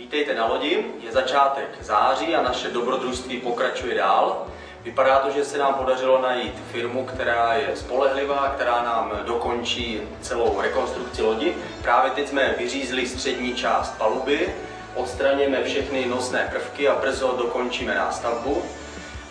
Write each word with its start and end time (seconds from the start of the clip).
Vítejte 0.00 0.34
na 0.34 0.46
lodi, 0.46 0.84
je 1.00 1.12
začátek 1.12 1.68
září 1.80 2.34
a 2.34 2.42
naše 2.42 2.68
dobrodružství 2.68 3.40
pokračuje 3.40 3.94
dál. 3.94 4.46
Vypadá 4.82 5.18
to, 5.18 5.30
že 5.30 5.44
se 5.44 5.58
nám 5.58 5.74
podařilo 5.74 6.22
najít 6.22 6.54
firmu, 6.72 7.04
která 7.04 7.54
je 7.54 7.76
spolehlivá, 7.76 8.52
která 8.54 8.82
nám 8.82 9.12
dokončí 9.24 10.00
celou 10.20 10.60
rekonstrukci 10.60 11.22
lodi. 11.22 11.54
Právě 11.82 12.10
teď 12.10 12.28
jsme 12.28 12.54
vyřízli 12.58 13.08
střední 13.08 13.54
část 13.54 13.98
paluby, 13.98 14.54
odstraníme 14.94 15.64
všechny 15.64 16.06
nosné 16.06 16.48
prvky 16.52 16.88
a 16.88 17.00
brzo 17.00 17.34
dokončíme 17.38 17.94
nástavbu. 17.94 18.62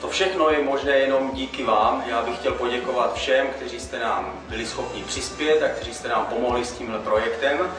To 0.01 0.09
všechno 0.09 0.49
je 0.49 0.63
možné 0.63 0.91
jenom 0.91 1.31
díky 1.33 1.63
vám. 1.63 2.03
Já 2.07 2.21
bych 2.21 2.39
chtěl 2.39 2.53
poděkovat 2.53 3.13
všem, 3.13 3.47
kteří 3.47 3.79
jste 3.79 3.99
nám 3.99 4.33
byli 4.49 4.65
schopni 4.65 5.03
přispět 5.03 5.63
a 5.63 5.69
kteří 5.69 5.93
jste 5.93 6.07
nám 6.07 6.25
pomohli 6.25 6.65
s 6.65 6.71
tímhle 6.71 6.99
projektem. 6.99 7.71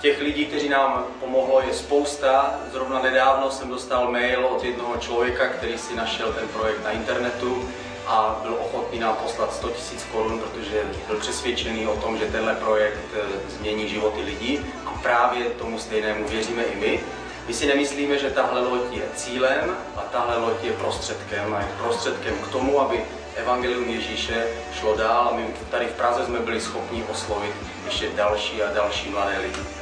Těch 0.00 0.20
lidí, 0.20 0.46
kteří 0.46 0.68
nám 0.68 1.06
pomohlo, 1.20 1.60
je 1.60 1.74
spousta. 1.74 2.60
Zrovna 2.72 3.02
nedávno 3.02 3.50
jsem 3.50 3.68
dostal 3.68 4.10
mail 4.10 4.46
od 4.46 4.64
jednoho 4.64 4.96
člověka, 4.96 5.48
který 5.48 5.78
si 5.78 5.96
našel 5.96 6.32
ten 6.32 6.48
projekt 6.48 6.84
na 6.84 6.90
internetu 6.90 7.68
a 8.06 8.40
byl 8.42 8.54
ochotný 8.60 8.98
nám 8.98 9.16
poslat 9.16 9.54
100 9.54 9.66
000 9.66 9.78
korun, 10.12 10.40
protože 10.40 10.82
byl 11.06 11.16
přesvědčený 11.16 11.86
o 11.86 11.96
tom, 11.96 12.18
že 12.18 12.26
tenhle 12.26 12.54
projekt 12.54 13.00
eh, 13.14 13.50
změní 13.50 13.88
životy 13.88 14.22
lidí 14.22 14.66
a 14.86 14.90
právě 15.02 15.44
tomu 15.44 15.78
stejnému 15.78 16.28
věříme 16.28 16.62
i 16.62 16.76
my. 16.76 17.00
My 17.46 17.54
si 17.54 17.66
nemyslíme, 17.66 18.18
že 18.18 18.30
tahle 18.30 18.60
loď 18.60 18.92
je 18.92 19.02
cílem 19.14 19.76
a 19.96 20.00
tahle 20.00 20.36
loď 20.36 20.64
je 20.64 20.72
prostředkem 20.72 21.54
a 21.54 21.60
je 21.60 21.68
prostředkem 21.82 22.38
k 22.38 22.52
tomu, 22.52 22.80
aby 22.80 23.04
Evangelium 23.36 23.88
Ježíše 23.88 24.46
šlo 24.72 24.96
dál 24.96 25.28
a 25.32 25.36
my 25.36 25.46
tady 25.70 25.86
v 25.86 25.92
Praze 25.92 26.24
jsme 26.24 26.38
byli 26.38 26.60
schopni 26.60 27.04
oslovit 27.10 27.54
ještě 27.84 28.08
další 28.16 28.62
a 28.62 28.72
další 28.72 29.08
mladé 29.08 29.38
lidi. 29.38 29.77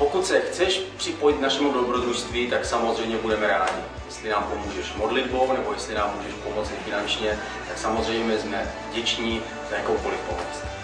Pokud 0.00 0.26
se 0.26 0.40
chceš 0.40 0.82
připojit 0.96 1.36
k 1.36 1.40
našemu 1.40 1.72
dobrodružství, 1.72 2.50
tak 2.50 2.64
samozřejmě 2.64 3.16
budeme 3.16 3.46
rádi. 3.46 3.80
Jestli 4.06 4.28
nám 4.28 4.42
pomůžeš 4.42 4.94
modlitbou 4.94 5.52
nebo 5.52 5.72
jestli 5.72 5.94
nám 5.94 6.16
můžeš 6.16 6.34
pomoci 6.34 6.72
finančně, 6.84 7.38
tak 7.68 7.78
samozřejmě 7.78 8.38
jsme 8.38 8.74
vděční 8.90 9.42
za 9.70 9.76
jakoukoliv 9.76 10.20
pomoc. 10.20 10.79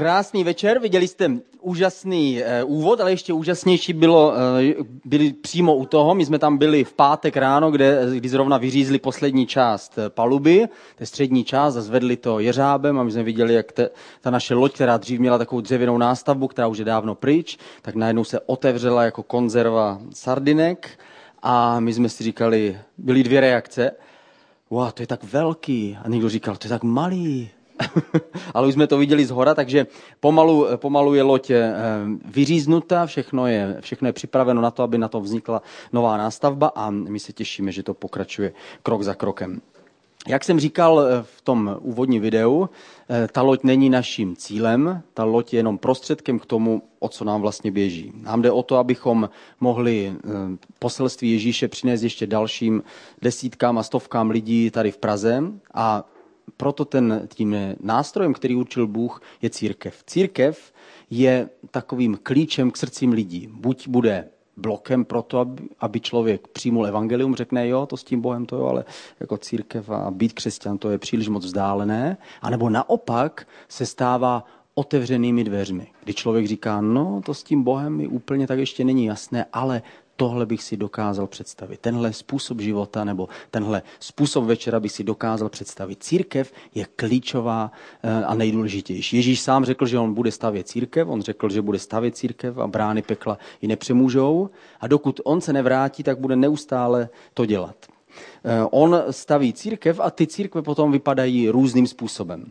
Krásný 0.00 0.44
večer, 0.44 0.78
viděli 0.78 1.08
jste 1.08 1.30
úžasný 1.60 2.42
e, 2.42 2.64
úvod, 2.64 3.00
ale 3.00 3.10
ještě 3.10 3.32
úžasnější 3.32 3.92
bylo, 3.92 4.34
e, 4.36 4.74
byli 5.04 5.32
přímo 5.32 5.76
u 5.76 5.86
toho. 5.86 6.14
My 6.14 6.26
jsme 6.26 6.38
tam 6.38 6.58
byli 6.58 6.84
v 6.84 6.92
pátek 6.92 7.36
ráno, 7.36 7.70
kde, 7.70 8.06
kdy 8.14 8.28
zrovna 8.28 8.58
vyřízli 8.58 8.98
poslední 8.98 9.46
část 9.46 9.98
eh, 9.98 10.10
paluby, 10.10 10.68
to 10.98 11.06
střední 11.06 11.44
část 11.44 11.76
a 11.76 11.80
zvedli 11.80 12.16
to 12.16 12.40
jeřábem 12.40 12.98
a 12.98 13.02
my 13.02 13.12
jsme 13.12 13.22
viděli, 13.22 13.54
jak 13.54 13.72
te, 13.72 13.90
ta 14.20 14.30
naše 14.30 14.54
loď, 14.54 14.72
která 14.72 14.96
dřív 14.96 15.20
měla 15.20 15.38
takovou 15.38 15.60
dřevěnou 15.60 15.98
nástavbu, 15.98 16.48
která 16.48 16.68
už 16.68 16.78
je 16.78 16.84
dávno 16.84 17.14
pryč, 17.14 17.58
tak 17.82 17.94
najednou 17.94 18.24
se 18.24 18.40
otevřela 18.40 19.04
jako 19.04 19.22
konzerva 19.22 20.00
sardinek 20.14 20.98
a 21.42 21.80
my 21.80 21.92
jsme 21.92 22.08
si 22.08 22.24
říkali, 22.24 22.78
byly 22.98 23.22
dvě 23.22 23.40
reakce. 23.40 23.90
Wow, 24.70 24.90
to 24.90 25.02
je 25.02 25.06
tak 25.06 25.24
velký. 25.24 25.98
A 26.04 26.08
někdo 26.08 26.28
říkal, 26.28 26.56
to 26.56 26.66
je 26.66 26.70
tak 26.70 26.82
malý. 26.82 27.50
ale 28.54 28.68
už 28.68 28.74
jsme 28.74 28.86
to 28.86 28.98
viděli 28.98 29.26
z 29.26 29.30
hora, 29.30 29.54
takže 29.54 29.86
pomalu, 30.20 30.66
pomalu 30.76 31.14
je 31.14 31.22
loď 31.22 31.50
eh, 31.50 31.74
vyříznuta, 32.24 33.06
všechno 33.06 33.46
je, 33.46 33.76
všechno 33.80 34.08
je 34.08 34.12
připraveno 34.12 34.62
na 34.62 34.70
to, 34.70 34.82
aby 34.82 34.98
na 34.98 35.08
to 35.08 35.20
vznikla 35.20 35.62
nová 35.92 36.16
nástavba 36.16 36.72
a 36.74 36.90
my 36.90 37.18
se 37.18 37.32
těšíme, 37.32 37.72
že 37.72 37.82
to 37.82 37.94
pokračuje 37.94 38.52
krok 38.82 39.02
za 39.02 39.14
krokem. 39.14 39.60
Jak 40.28 40.44
jsem 40.44 40.60
říkal 40.60 41.00
eh, 41.00 41.22
v 41.22 41.40
tom 41.40 41.76
úvodním 41.80 42.22
videu, 42.22 42.68
eh, 43.08 43.28
ta 43.32 43.42
loď 43.42 43.64
není 43.64 43.90
naším 43.90 44.36
cílem, 44.36 45.02
ta 45.14 45.24
loď 45.24 45.52
je 45.52 45.58
jenom 45.58 45.78
prostředkem 45.78 46.38
k 46.38 46.46
tomu, 46.46 46.82
o 46.98 47.08
co 47.08 47.24
nám 47.24 47.40
vlastně 47.40 47.70
běží. 47.70 48.12
Nám 48.22 48.42
jde 48.42 48.50
o 48.50 48.62
to, 48.62 48.76
abychom 48.76 49.30
mohli 49.60 50.14
poselství 50.78 51.32
Ježíše 51.32 51.68
přinést 51.68 52.02
ještě 52.02 52.26
dalším 52.26 52.82
desítkám 53.22 53.78
a 53.78 53.82
stovkám 53.82 54.30
lidí 54.30 54.70
tady 54.70 54.90
v 54.90 54.98
Praze 54.98 55.42
a 55.74 56.04
proto 56.56 56.84
ten, 56.84 57.28
tím 57.34 57.56
nástrojem, 57.82 58.32
který 58.32 58.56
určil 58.56 58.86
Bůh, 58.86 59.22
je 59.42 59.50
církev. 59.50 60.02
Církev 60.06 60.72
je 61.10 61.48
takovým 61.70 62.18
klíčem 62.22 62.70
k 62.70 62.76
srdcím 62.76 63.12
lidí. 63.12 63.48
Buď 63.52 63.88
bude 63.88 64.28
blokem 64.56 65.04
pro 65.04 65.22
to, 65.22 65.38
aby, 65.38 65.62
aby 65.80 66.00
člověk 66.00 66.48
přijmul 66.48 66.86
evangelium, 66.86 67.34
řekne 67.34 67.68
jo, 67.68 67.86
to 67.86 67.96
s 67.96 68.04
tím 68.04 68.20
Bohem 68.20 68.46
to 68.46 68.56
jo, 68.56 68.66
ale 68.66 68.84
jako 69.20 69.36
církev 69.36 69.90
a 69.90 70.10
být 70.10 70.32
křesťan 70.32 70.78
to 70.78 70.90
je 70.90 70.98
příliš 70.98 71.28
moc 71.28 71.44
vzdálené, 71.44 72.16
anebo 72.42 72.70
naopak 72.70 73.46
se 73.68 73.86
stává 73.86 74.44
otevřenými 74.74 75.44
dveřmi, 75.44 75.86
kdy 76.04 76.14
člověk 76.14 76.46
říká, 76.46 76.80
no 76.80 77.22
to 77.24 77.34
s 77.34 77.42
tím 77.42 77.62
Bohem 77.62 77.96
mi 77.96 78.06
úplně 78.06 78.46
tak 78.46 78.58
ještě 78.58 78.84
není 78.84 79.04
jasné, 79.04 79.46
ale 79.52 79.82
tohle 80.20 80.46
bych 80.46 80.62
si 80.62 80.76
dokázal 80.76 81.26
představit. 81.26 81.80
Tenhle 81.80 82.12
způsob 82.12 82.60
života 82.60 83.04
nebo 83.04 83.28
tenhle 83.50 83.82
způsob 84.00 84.44
večera 84.44 84.80
bych 84.80 84.92
si 84.92 85.04
dokázal 85.04 85.48
představit. 85.48 86.02
Církev 86.02 86.52
je 86.74 86.86
klíčová 86.96 87.72
eh, 88.02 88.24
a 88.24 88.34
nejdůležitější. 88.34 89.16
Ježíš 89.16 89.40
sám 89.40 89.64
řekl, 89.64 89.86
že 89.86 89.98
on 89.98 90.14
bude 90.14 90.30
stavět 90.32 90.68
církev, 90.68 91.08
on 91.08 91.22
řekl, 91.22 91.48
že 91.48 91.62
bude 91.62 91.78
stavět 91.78 92.16
církev 92.16 92.58
a 92.58 92.66
brány 92.66 93.02
pekla 93.02 93.38
ji 93.62 93.68
nepřemůžou 93.68 94.50
a 94.80 94.86
dokud 94.86 95.20
on 95.24 95.40
se 95.40 95.52
nevrátí, 95.52 96.02
tak 96.02 96.18
bude 96.18 96.36
neustále 96.36 97.08
to 97.34 97.46
dělat. 97.46 97.76
Eh, 98.44 98.64
on 98.70 99.02
staví 99.10 99.52
církev 99.52 100.00
a 100.00 100.10
ty 100.10 100.26
církve 100.26 100.62
potom 100.62 100.92
vypadají 100.92 101.48
různým 101.48 101.86
způsobem. 101.86 102.44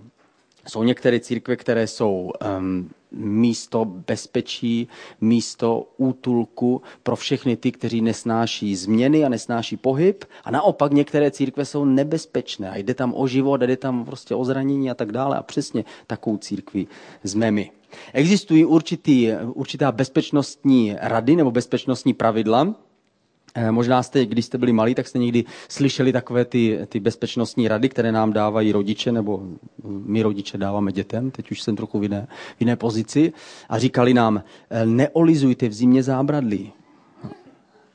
Jsou 0.67 0.83
některé 0.83 1.19
církve, 1.19 1.55
které 1.55 1.87
jsou 1.87 2.31
um, 2.59 2.89
místo 3.11 3.85
bezpečí, 3.85 4.87
místo 5.21 5.87
útulku 5.97 6.81
pro 7.03 7.15
všechny 7.15 7.57
ty, 7.57 7.71
kteří 7.71 8.01
nesnáší 8.01 8.75
změny 8.75 9.25
a 9.25 9.29
nesnáší 9.29 9.77
pohyb. 9.77 10.25
A 10.43 10.51
naopak 10.51 10.93
některé 10.93 11.31
církve 11.31 11.65
jsou 11.65 11.85
nebezpečné 11.85 12.69
a 12.71 12.77
jde 12.77 12.93
tam 12.93 13.13
o 13.17 13.27
život, 13.27 13.57
jde 13.57 13.77
tam 13.77 14.05
prostě 14.05 14.35
o 14.35 14.45
zranění 14.45 14.91
a 14.91 14.93
tak 14.93 15.11
dále. 15.11 15.37
A 15.37 15.43
přesně 15.43 15.85
takovou 16.07 16.37
církví 16.37 16.87
jsme 17.23 17.51
my. 17.51 17.71
Existují 18.13 18.65
určitý, 18.65 19.31
určitá 19.53 19.91
bezpečnostní 19.91 20.95
rady 20.99 21.35
nebo 21.35 21.51
bezpečnostní 21.51 22.13
pravidla, 22.13 22.75
možná 23.71 24.03
jste, 24.03 24.25
když 24.25 24.45
jste 24.45 24.57
byli 24.57 24.73
malí, 24.73 24.95
tak 24.95 25.07
jste 25.07 25.19
někdy 25.19 25.43
slyšeli 25.67 26.11
takové 26.11 26.45
ty, 26.45 26.79
ty 26.89 26.99
bezpečnostní 26.99 27.67
rady, 27.67 27.89
které 27.89 28.11
nám 28.11 28.33
dávají 28.33 28.71
rodiče, 28.71 29.11
nebo 29.11 29.41
my 29.83 30.21
rodiče 30.21 30.57
dáváme 30.57 30.91
dětem, 30.91 31.31
teď 31.31 31.51
už 31.51 31.61
jsem 31.61 31.75
trochu 31.75 31.99
v 31.99 32.03
jiné, 32.03 32.27
v 32.57 32.61
jiné 32.61 32.75
pozici, 32.75 33.33
a 33.69 33.79
říkali 33.79 34.13
nám, 34.13 34.43
eh, 34.69 34.85
neolizujte 34.85 35.67
v 35.69 35.73
zimě 35.73 36.03
zábradlí. 36.03 36.71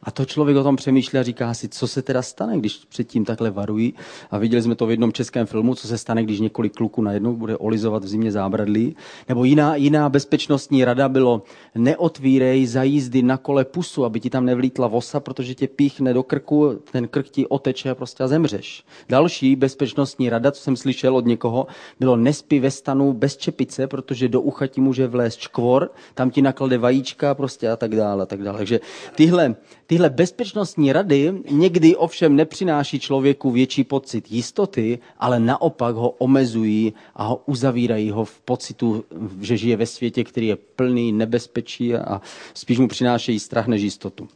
A 0.04 0.10
to 0.10 0.24
člověk 0.24 0.56
o 0.56 0.62
tom 0.62 0.76
přemýšlí 0.76 1.18
a 1.18 1.22
říká 1.22 1.54
si, 1.54 1.68
co 1.68 1.88
se 1.88 2.02
teda 2.02 2.22
stane, 2.22 2.58
když 2.58 2.84
předtím 2.88 3.24
takhle 3.24 3.50
varují. 3.50 3.94
A 4.30 4.38
viděli 4.38 4.62
jsme 4.62 4.74
to 4.74 4.86
v 4.86 4.90
jednom 4.90 5.12
českém 5.12 5.46
filmu, 5.46 5.74
co 5.74 5.88
se 5.88 5.98
stane, 5.98 6.22
když 6.22 6.40
několik 6.40 6.74
kluků 6.74 7.02
najednou 7.02 7.36
bude 7.36 7.56
olizovat 7.56 8.04
v 8.04 8.08
zimě 8.08 8.32
zábradlí. 8.32 8.96
Nebo 9.28 9.44
jiná, 9.44 9.76
jiná 9.76 10.08
bezpečnostní 10.08 10.84
rada 10.84 11.08
bylo, 11.08 11.42
neotvírej 11.74 12.66
za 12.66 12.82
jízdy 12.82 13.22
na 13.22 13.36
kole 13.36 13.64
pusu, 13.64 14.04
aby 14.04 14.20
ti 14.20 14.30
tam 14.30 14.44
nevlítla 14.44 14.86
vosa, 14.86 15.20
protože 15.20 15.54
tě 15.54 15.68
píchne 15.68 16.14
do 16.14 16.22
krku, 16.22 16.78
ten 16.92 17.08
krk 17.08 17.28
ti 17.28 17.46
oteče 17.46 17.90
a 17.90 17.94
prostě 17.94 18.24
a 18.24 18.28
zemřeš. 18.28 18.84
Další 19.08 19.56
bezpečnostní 19.56 20.30
rada, 20.30 20.52
co 20.52 20.62
jsem 20.62 20.76
slyšel 20.76 21.16
od 21.16 21.26
někoho, 21.26 21.66
bylo 22.00 22.16
nespí 22.16 22.60
ve 22.60 22.70
stanu 22.70 23.12
bez 23.12 23.36
čepice, 23.36 23.86
protože 23.86 24.28
do 24.28 24.40
ucha 24.40 24.66
ti 24.66 24.80
může 24.80 25.06
vlézt 25.06 25.38
čkvor, 25.38 25.90
tam 26.14 26.30
ti 26.30 26.42
naklade 26.42 26.78
vajíčka 26.78 27.34
prostě 27.34 27.70
a 27.70 27.76
tak 27.76 27.96
dále. 27.96 28.22
A 28.22 28.26
tak 28.26 28.42
dále. 28.42 28.58
Takže 28.58 28.80
tyhle, 29.14 29.54
tyhle 29.86 30.10
bezpečnostní 30.10 30.92
rady 30.92 31.32
někdy 31.50 31.96
ovšem 31.96 32.36
nepřináší 32.36 33.00
člověku 33.00 33.50
větší 33.50 33.84
pocit 33.84 34.32
jistoty, 34.32 34.98
ale 35.18 35.40
naopak 35.40 35.94
ho 35.94 36.10
omezují 36.10 36.94
a 37.14 37.24
ho 37.24 37.42
uzavírají 37.46 38.10
ho 38.10 38.24
v 38.24 38.40
pocitu, 38.40 39.04
že 39.40 39.56
žije 39.56 39.76
ve 39.76 39.86
světě, 39.86 40.24
který 40.24 40.46
je 40.46 40.56
plný 40.56 41.12
nebezpečí 41.12 41.94
a 41.94 42.20
spíš 42.54 42.78
mu 42.78 42.88
přinášejí 42.88 43.40
strach 43.40 43.66
než 43.66 43.82
jistotu. 43.82 44.28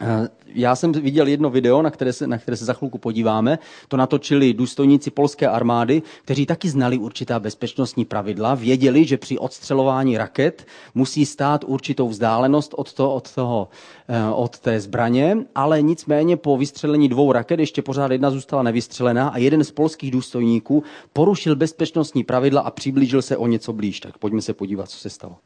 Eh, 0.00 0.28
já 0.46 0.76
jsem 0.76 0.92
viděl 0.92 1.26
jedno 1.26 1.50
video, 1.50 1.82
na 1.82 1.90
které, 1.90 2.12
se, 2.12 2.26
na 2.26 2.38
které 2.38 2.56
se 2.56 2.64
za 2.64 2.72
chvilku 2.72 2.98
podíváme. 2.98 3.58
To 3.88 3.96
natočili 3.96 4.54
důstojníci 4.54 5.10
polské 5.10 5.48
armády, 5.48 6.02
kteří 6.24 6.46
taky 6.46 6.68
znali 6.68 6.98
určitá 6.98 7.40
bezpečnostní 7.40 8.04
pravidla. 8.04 8.54
Věděli, 8.54 9.04
že 9.04 9.16
při 9.16 9.38
odstřelování 9.38 10.18
raket 10.18 10.66
musí 10.94 11.26
stát 11.26 11.64
určitou 11.66 12.08
vzdálenost 12.08 12.74
od, 12.76 12.92
to, 12.92 13.14
od, 13.14 13.34
toho, 13.34 13.68
eh, 14.08 14.30
od 14.34 14.58
té 14.58 14.80
zbraně, 14.80 15.36
ale 15.54 15.82
nicméně 15.82 16.36
po 16.36 16.56
vystřelení 16.56 17.08
dvou 17.08 17.32
raket 17.32 17.60
ještě 17.60 17.82
pořád 17.82 18.12
jedna 18.12 18.30
zůstala 18.30 18.62
nevystřelená 18.62 19.28
a 19.28 19.38
jeden 19.38 19.64
z 19.64 19.70
polských 19.70 20.10
důstojníků 20.10 20.82
porušil 21.12 21.56
bezpečnostní 21.56 22.24
pravidla 22.24 22.60
a 22.60 22.70
přiblížil 22.70 23.22
se 23.22 23.36
o 23.36 23.46
něco 23.46 23.72
blíž. 23.72 24.00
Tak 24.00 24.18
pojďme 24.18 24.42
se 24.42 24.54
podívat, 24.54 24.90
co 24.90 24.98
se 24.98 25.10
stalo. 25.10 25.36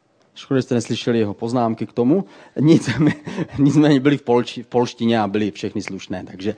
Škoda, 0.41 0.59
že 0.59 0.63
jste 0.63 0.75
neslyšeli 0.75 1.19
jeho 1.19 1.35
poznámky 1.35 1.87
k 1.87 1.93
tomu. 1.93 2.25
Nic, 2.61 2.91
nicméně 3.59 4.01
byli 4.01 4.17
v, 4.17 4.23
polči, 4.23 4.63
v 4.63 4.67
polštině 4.67 5.21
a 5.21 5.29
byli 5.29 5.51
všechny 5.51 5.83
slušné. 5.83 6.25
Takže 6.27 6.55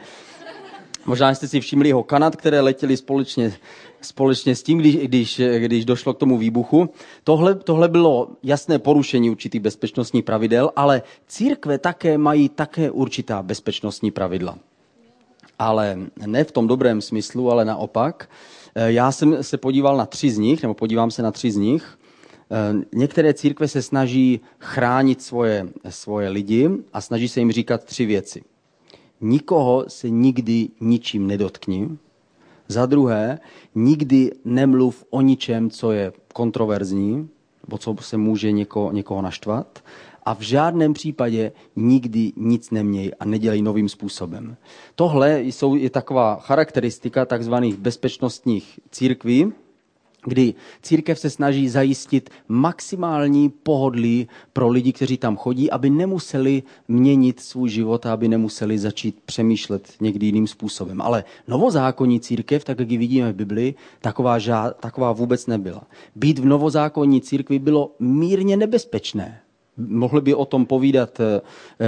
Možná 1.07 1.35
jste 1.35 1.49
si 1.49 1.61
všimli 1.61 1.89
jeho 1.89 2.03
kanat, 2.03 2.37
které 2.37 2.61
letěly 2.61 2.97
společně, 2.97 3.53
společně 4.01 4.57
s 4.57 4.63
tím, 4.63 4.79
když, 4.79 4.97
když, 4.97 5.41
když 5.59 5.85
došlo 5.85 6.15
k 6.15 6.19
tomu 6.19 6.39
výbuchu. 6.39 6.91
Tohle, 7.25 7.55
tohle 7.55 7.89
bylo 7.89 8.29
jasné 8.43 8.79
porušení 8.79 9.31
určitých 9.31 9.61
bezpečnostních 9.61 10.25
pravidel, 10.25 10.71
ale 10.77 11.03
církve 11.27 11.79
také 11.79 12.19
mají 12.19 12.49
také 12.49 12.91
určitá 12.91 13.43
bezpečnostní 13.43 14.11
pravidla. 14.11 14.59
Ale 15.59 15.99
ne 16.27 16.45
v 16.45 16.53
tom 16.53 16.67
dobrém 16.67 17.01
smyslu, 17.01 17.51
ale 17.51 17.65
naopak. 17.65 18.31
Já 18.75 19.13
jsem 19.13 19.43
se 19.43 19.57
podíval 19.57 19.97
na 19.97 20.07
tři 20.07 20.31
z 20.31 20.39
nich, 20.39 20.63
nebo 20.63 20.75
podívám 20.75 21.11
se 21.11 21.23
na 21.23 21.31
tři 21.31 21.51
z 21.51 21.57
nich. 21.57 21.99
Eh, 22.53 22.85
některé 22.93 23.35
církve 23.35 23.69
se 23.69 23.83
snaží 23.83 24.41
chránit 24.59 25.23
svoje, 25.23 25.69
svoje 25.89 26.29
lidi 26.29 26.71
a 26.93 27.01
snaží 27.01 27.29
se 27.29 27.41
jim 27.41 27.53
říkat 27.53 27.85
tři 27.85 28.07
věci. 28.07 28.43
Nikoho 29.21 29.85
se 29.89 30.11
nikdy 30.11 30.69
ničím 30.81 31.27
nedotkni. 31.27 31.89
Za 32.69 32.87
druhé, 32.87 33.39
nikdy 33.75 34.33
nemluv 34.45 35.05
o 35.11 35.21
ničem, 35.21 35.71
co 35.71 35.93
je 35.93 36.13
kontroverzní, 36.35 37.29
nebo 37.67 37.79
co 37.79 37.97
se 38.01 38.17
může 38.17 38.53
někoho, 38.53 38.93
někoho 38.93 39.23
naštvat. 39.23 39.85
A 40.23 40.35
v 40.35 40.41
žádném 40.41 40.93
případě 40.93 41.53
nikdy 41.77 42.33
nic 42.37 42.71
neměj 42.71 43.13
a 43.21 43.25
nedělej 43.25 43.63
novým 43.63 43.89
způsobem. 43.89 44.57
Tohle 44.95 45.43
jsou, 45.43 45.75
je 45.75 45.91
taková 45.91 46.37
charakteristika 46.37 47.25
takzvaných 47.25 47.77
bezpečnostních 47.77 48.81
církví, 48.91 49.53
kdy 50.25 50.55
církev 50.83 51.19
se 51.19 51.31
snaží 51.31 51.69
zajistit 51.69 52.31
maximální 52.49 53.49
pohodlí 53.49 54.29
pro 54.53 54.69
lidi, 54.69 54.93
kteří 54.93 55.17
tam 55.17 55.37
chodí, 55.37 55.71
aby 55.71 55.91
nemuseli 55.91 56.63
měnit 56.89 57.41
svůj 57.41 57.69
život 57.69 58.07
a 58.07 58.13
aby 58.13 58.29
nemuseli 58.29 58.79
začít 58.79 59.19
přemýšlet 59.27 59.95
někdy 60.01 60.27
jiným 60.27 60.47
způsobem. 60.47 61.01
Ale 61.01 61.25
novozákonní 61.49 62.21
církev, 62.21 62.65
tak 62.65 62.79
jak 62.81 62.91
ji 62.91 62.99
vidíme 62.99 63.33
v 63.33 63.37
Biblii, 63.37 63.75
taková, 64.01 64.39
žád, 64.39 64.77
taková 64.81 65.13
vůbec 65.13 65.47
nebyla. 65.47 65.83
Být 66.17 66.39
v 66.39 66.45
novozákonní 66.45 67.21
církvi 67.21 67.59
bylo 67.59 67.95
mírně 67.99 68.57
nebezpečné. 68.57 69.41
Mohli 69.89 70.21
by 70.21 70.35
o 70.35 70.45
tom 70.45 70.67
povídat 70.67 71.21
eh, 71.21 71.41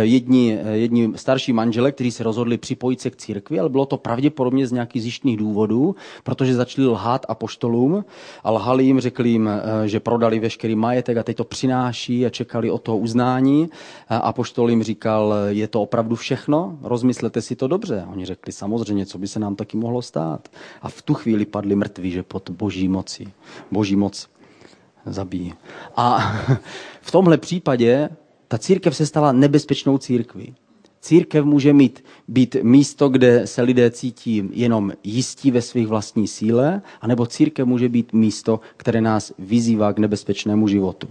jedni, 0.04 0.58
eh, 0.64 0.76
jedni 0.76 1.12
starší 1.16 1.52
manžele, 1.52 1.92
kteří 1.92 2.10
se 2.10 2.24
rozhodli 2.24 2.58
připojit 2.58 3.00
se 3.00 3.10
k 3.10 3.16
církvi, 3.16 3.60
ale 3.60 3.68
bylo 3.68 3.86
to 3.86 3.96
pravděpodobně 3.96 4.66
z 4.66 4.72
nějakých 4.72 5.02
zjištných 5.02 5.36
důvodů, 5.36 5.96
protože 6.22 6.54
začali 6.54 6.86
lhát 6.86 7.26
apoštolům 7.28 8.04
a 8.44 8.50
lhali 8.50 8.84
jim, 8.84 9.00
řekli 9.00 9.28
jim, 9.28 9.48
eh, 9.48 9.88
že 9.88 10.00
prodali 10.00 10.38
veškerý 10.38 10.76
majetek 10.76 11.16
a 11.16 11.22
teď 11.22 11.36
to 11.36 11.44
přináší 11.44 12.26
a 12.26 12.30
čekali 12.30 12.70
o 12.70 12.78
to 12.78 12.96
uznání. 12.96 13.68
A 14.08 14.16
apoštol 14.16 14.70
jim 14.70 14.82
říkal, 14.82 15.34
je 15.48 15.68
to 15.68 15.82
opravdu 15.82 16.16
všechno? 16.16 16.78
Rozmyslete 16.82 17.42
si 17.42 17.56
to 17.56 17.68
dobře. 17.68 18.04
A 18.06 18.10
oni 18.12 18.24
řekli, 18.26 18.52
samozřejmě, 18.52 19.06
co 19.06 19.18
by 19.18 19.28
se 19.28 19.40
nám 19.40 19.56
taky 19.56 19.76
mohlo 19.76 20.02
stát. 20.02 20.48
A 20.82 20.88
v 20.88 21.02
tu 21.02 21.14
chvíli 21.14 21.44
padli 21.44 21.76
mrtví, 21.76 22.10
že 22.10 22.22
pod 22.22 22.50
boží 22.50 22.88
moci. 22.88 23.26
Boží 23.70 23.96
moc 23.96 24.28
zabíjí. 25.06 25.54
A 25.96 26.32
v 27.00 27.10
tomhle 27.10 27.38
případě 27.38 28.08
ta 28.48 28.58
církev 28.58 28.96
se 28.96 29.06
stala 29.06 29.32
nebezpečnou 29.32 29.98
církví. 29.98 30.54
Církev 31.04 31.44
může 31.44 31.72
mít, 31.72 32.04
být 32.28 32.56
místo, 32.62 33.08
kde 33.08 33.46
se 33.46 33.62
lidé 33.62 33.90
cítí 33.90 34.42
jenom 34.52 34.92
jistí 35.04 35.50
ve 35.50 35.62
svých 35.62 35.86
vlastní 35.86 36.28
síle, 36.28 36.82
anebo 37.00 37.26
církev 37.26 37.66
může 37.66 37.88
být 37.88 38.12
místo, 38.12 38.60
které 38.76 39.00
nás 39.00 39.32
vyzývá 39.38 39.92
k 39.92 39.98
nebezpečnému 39.98 40.68
životu. 40.68 41.08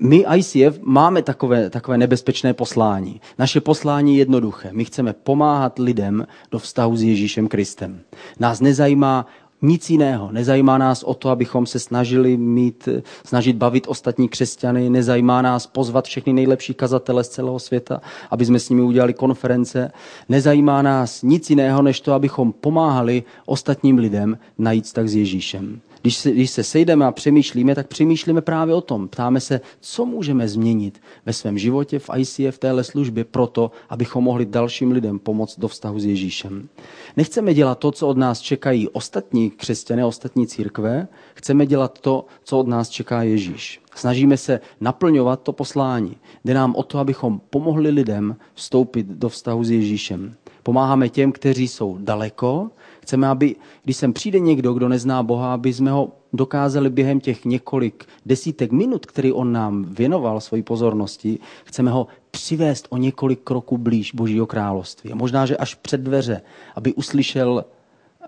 My, 0.00 0.24
ICF, 0.36 0.78
máme 0.82 1.22
takové, 1.22 1.70
takové 1.70 1.98
nebezpečné 1.98 2.54
poslání. 2.54 3.20
Naše 3.38 3.60
poslání 3.60 4.14
je 4.14 4.18
jednoduché. 4.18 4.68
My 4.72 4.84
chceme 4.84 5.12
pomáhat 5.12 5.78
lidem 5.78 6.26
do 6.50 6.58
vztahu 6.58 6.96
s 6.96 7.02
Ježíšem 7.02 7.48
Kristem. 7.48 8.00
Nás 8.38 8.60
nezajímá 8.60 9.26
nic 9.62 9.90
jiného. 9.90 10.32
Nezajímá 10.32 10.78
nás 10.78 11.02
o 11.02 11.14
to, 11.14 11.30
abychom 11.30 11.66
se 11.66 11.78
snažili 11.78 12.36
mít, 12.36 12.88
snažit 13.26 13.56
bavit 13.56 13.84
ostatní 13.88 14.28
křesťany, 14.28 14.90
nezajímá 14.90 15.42
nás 15.42 15.66
pozvat 15.66 16.04
všechny 16.04 16.32
nejlepší 16.32 16.74
kazatele 16.74 17.24
z 17.24 17.28
celého 17.28 17.58
světa, 17.58 18.00
aby 18.30 18.44
jsme 18.44 18.58
s 18.58 18.68
nimi 18.68 18.82
udělali 18.82 19.14
konference. 19.14 19.92
Nezajímá 20.28 20.82
nás 20.82 21.22
nic 21.22 21.50
jiného, 21.50 21.82
než 21.82 22.00
to, 22.00 22.12
abychom 22.12 22.52
pomáhali 22.52 23.22
ostatním 23.46 23.98
lidem 23.98 24.38
najít 24.58 24.92
tak 24.92 25.08
s 25.08 25.14
Ježíšem. 25.14 25.80
Když 26.04 26.16
se, 26.16 26.30
když 26.30 26.50
se 26.50 26.64
sejdeme 26.64 27.06
a 27.06 27.12
přemýšlíme, 27.12 27.74
tak 27.74 27.88
přemýšlíme 27.88 28.40
právě 28.40 28.74
o 28.74 28.80
tom. 28.80 29.08
Ptáme 29.08 29.40
se, 29.40 29.60
co 29.80 30.06
můžeme 30.06 30.48
změnit 30.48 31.00
ve 31.26 31.32
svém 31.32 31.58
životě 31.58 31.98
v 31.98 32.10
ICF, 32.16 32.56
v 32.56 32.58
téhle 32.58 32.84
službě, 32.84 33.24
proto, 33.24 33.70
abychom 33.88 34.24
mohli 34.24 34.46
dalším 34.46 34.92
lidem 34.92 35.18
pomoct 35.18 35.58
do 35.58 35.68
vztahu 35.68 35.98
s 35.98 36.04
Ježíšem. 36.04 36.68
Nechceme 37.16 37.54
dělat 37.54 37.78
to, 37.78 37.92
co 37.92 38.08
od 38.08 38.16
nás 38.16 38.40
čekají 38.40 38.88
ostatní 38.88 39.50
křesťané, 39.50 40.04
ostatní 40.04 40.46
církve, 40.46 41.08
chceme 41.34 41.66
dělat 41.66 41.98
to, 42.00 42.26
co 42.44 42.58
od 42.58 42.68
nás 42.68 42.88
čeká 42.88 43.22
Ježíš. 43.22 43.80
Snažíme 43.94 44.36
se 44.36 44.60
naplňovat 44.80 45.42
to 45.42 45.52
poslání. 45.52 46.16
Jde 46.44 46.54
nám 46.54 46.74
o 46.74 46.82
to, 46.82 46.98
abychom 46.98 47.40
pomohli 47.50 47.90
lidem 47.90 48.36
vstoupit 48.54 49.06
do 49.06 49.28
vztahu 49.28 49.64
s 49.64 49.70
Ježíšem. 49.70 50.34
Pomáháme 50.62 51.08
těm, 51.08 51.32
kteří 51.32 51.68
jsou 51.68 51.98
daleko, 52.00 52.70
Chceme, 53.04 53.28
aby, 53.28 53.56
když 53.84 53.96
sem 53.96 54.12
přijde 54.12 54.40
někdo, 54.40 54.72
kdo 54.72 54.88
nezná 54.88 55.22
Boha, 55.22 55.54
aby 55.54 55.72
jsme 55.72 55.90
ho 55.90 56.12
dokázali 56.32 56.90
během 56.90 57.20
těch 57.20 57.44
několik 57.44 58.04
desítek 58.26 58.72
minut, 58.72 59.06
který 59.06 59.32
on 59.32 59.52
nám 59.52 59.84
věnoval 59.84 60.40
svoji 60.40 60.62
pozornosti, 60.62 61.38
chceme 61.64 61.90
ho 61.90 62.06
přivést 62.30 62.86
o 62.90 62.96
několik 62.96 63.40
kroků 63.44 63.78
blíž 63.78 64.12
Božího 64.12 64.46
království. 64.46 65.12
A 65.12 65.14
možná, 65.14 65.46
že 65.46 65.56
až 65.56 65.74
před 65.74 66.00
dveře, 66.00 66.42
aby 66.76 66.94
uslyšel 66.94 67.64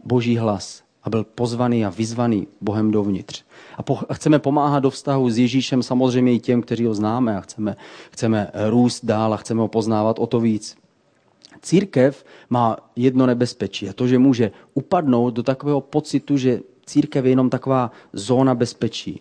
Boží 0.04 0.36
hlas 0.36 0.82
a 1.02 1.10
byl 1.10 1.24
pozvaný 1.24 1.84
a 1.84 1.90
vyzvaný 1.90 2.46
Bohem 2.60 2.90
dovnitř. 2.90 3.44
A, 3.76 3.82
po, 3.82 3.98
a 4.08 4.14
chceme 4.14 4.38
pomáhat 4.38 4.80
do 4.80 4.90
vztahu 4.90 5.30
s 5.30 5.38
Ježíšem 5.38 5.82
samozřejmě 5.82 6.32
i 6.32 6.38
těm, 6.38 6.62
kteří 6.62 6.84
ho 6.84 6.94
známe 6.94 7.36
a 7.36 7.40
chceme, 7.40 7.76
chceme 8.10 8.50
růst 8.68 9.04
dál 9.04 9.34
a 9.34 9.36
chceme 9.36 9.60
ho 9.60 9.68
poznávat 9.68 10.18
o 10.18 10.26
to 10.26 10.40
víc. 10.40 10.76
Církev 11.66 12.24
má 12.50 12.76
jedno 12.96 13.26
nebezpečí 13.26 13.88
a 13.88 13.92
to, 13.92 14.06
že 14.06 14.18
může 14.18 14.50
upadnout 14.74 15.34
do 15.34 15.42
takového 15.42 15.80
pocitu, 15.80 16.36
že 16.36 16.60
církev 16.86 17.24
je 17.24 17.30
jenom 17.30 17.50
taková 17.50 17.90
zóna 18.12 18.54
bezpečí. 18.54 19.20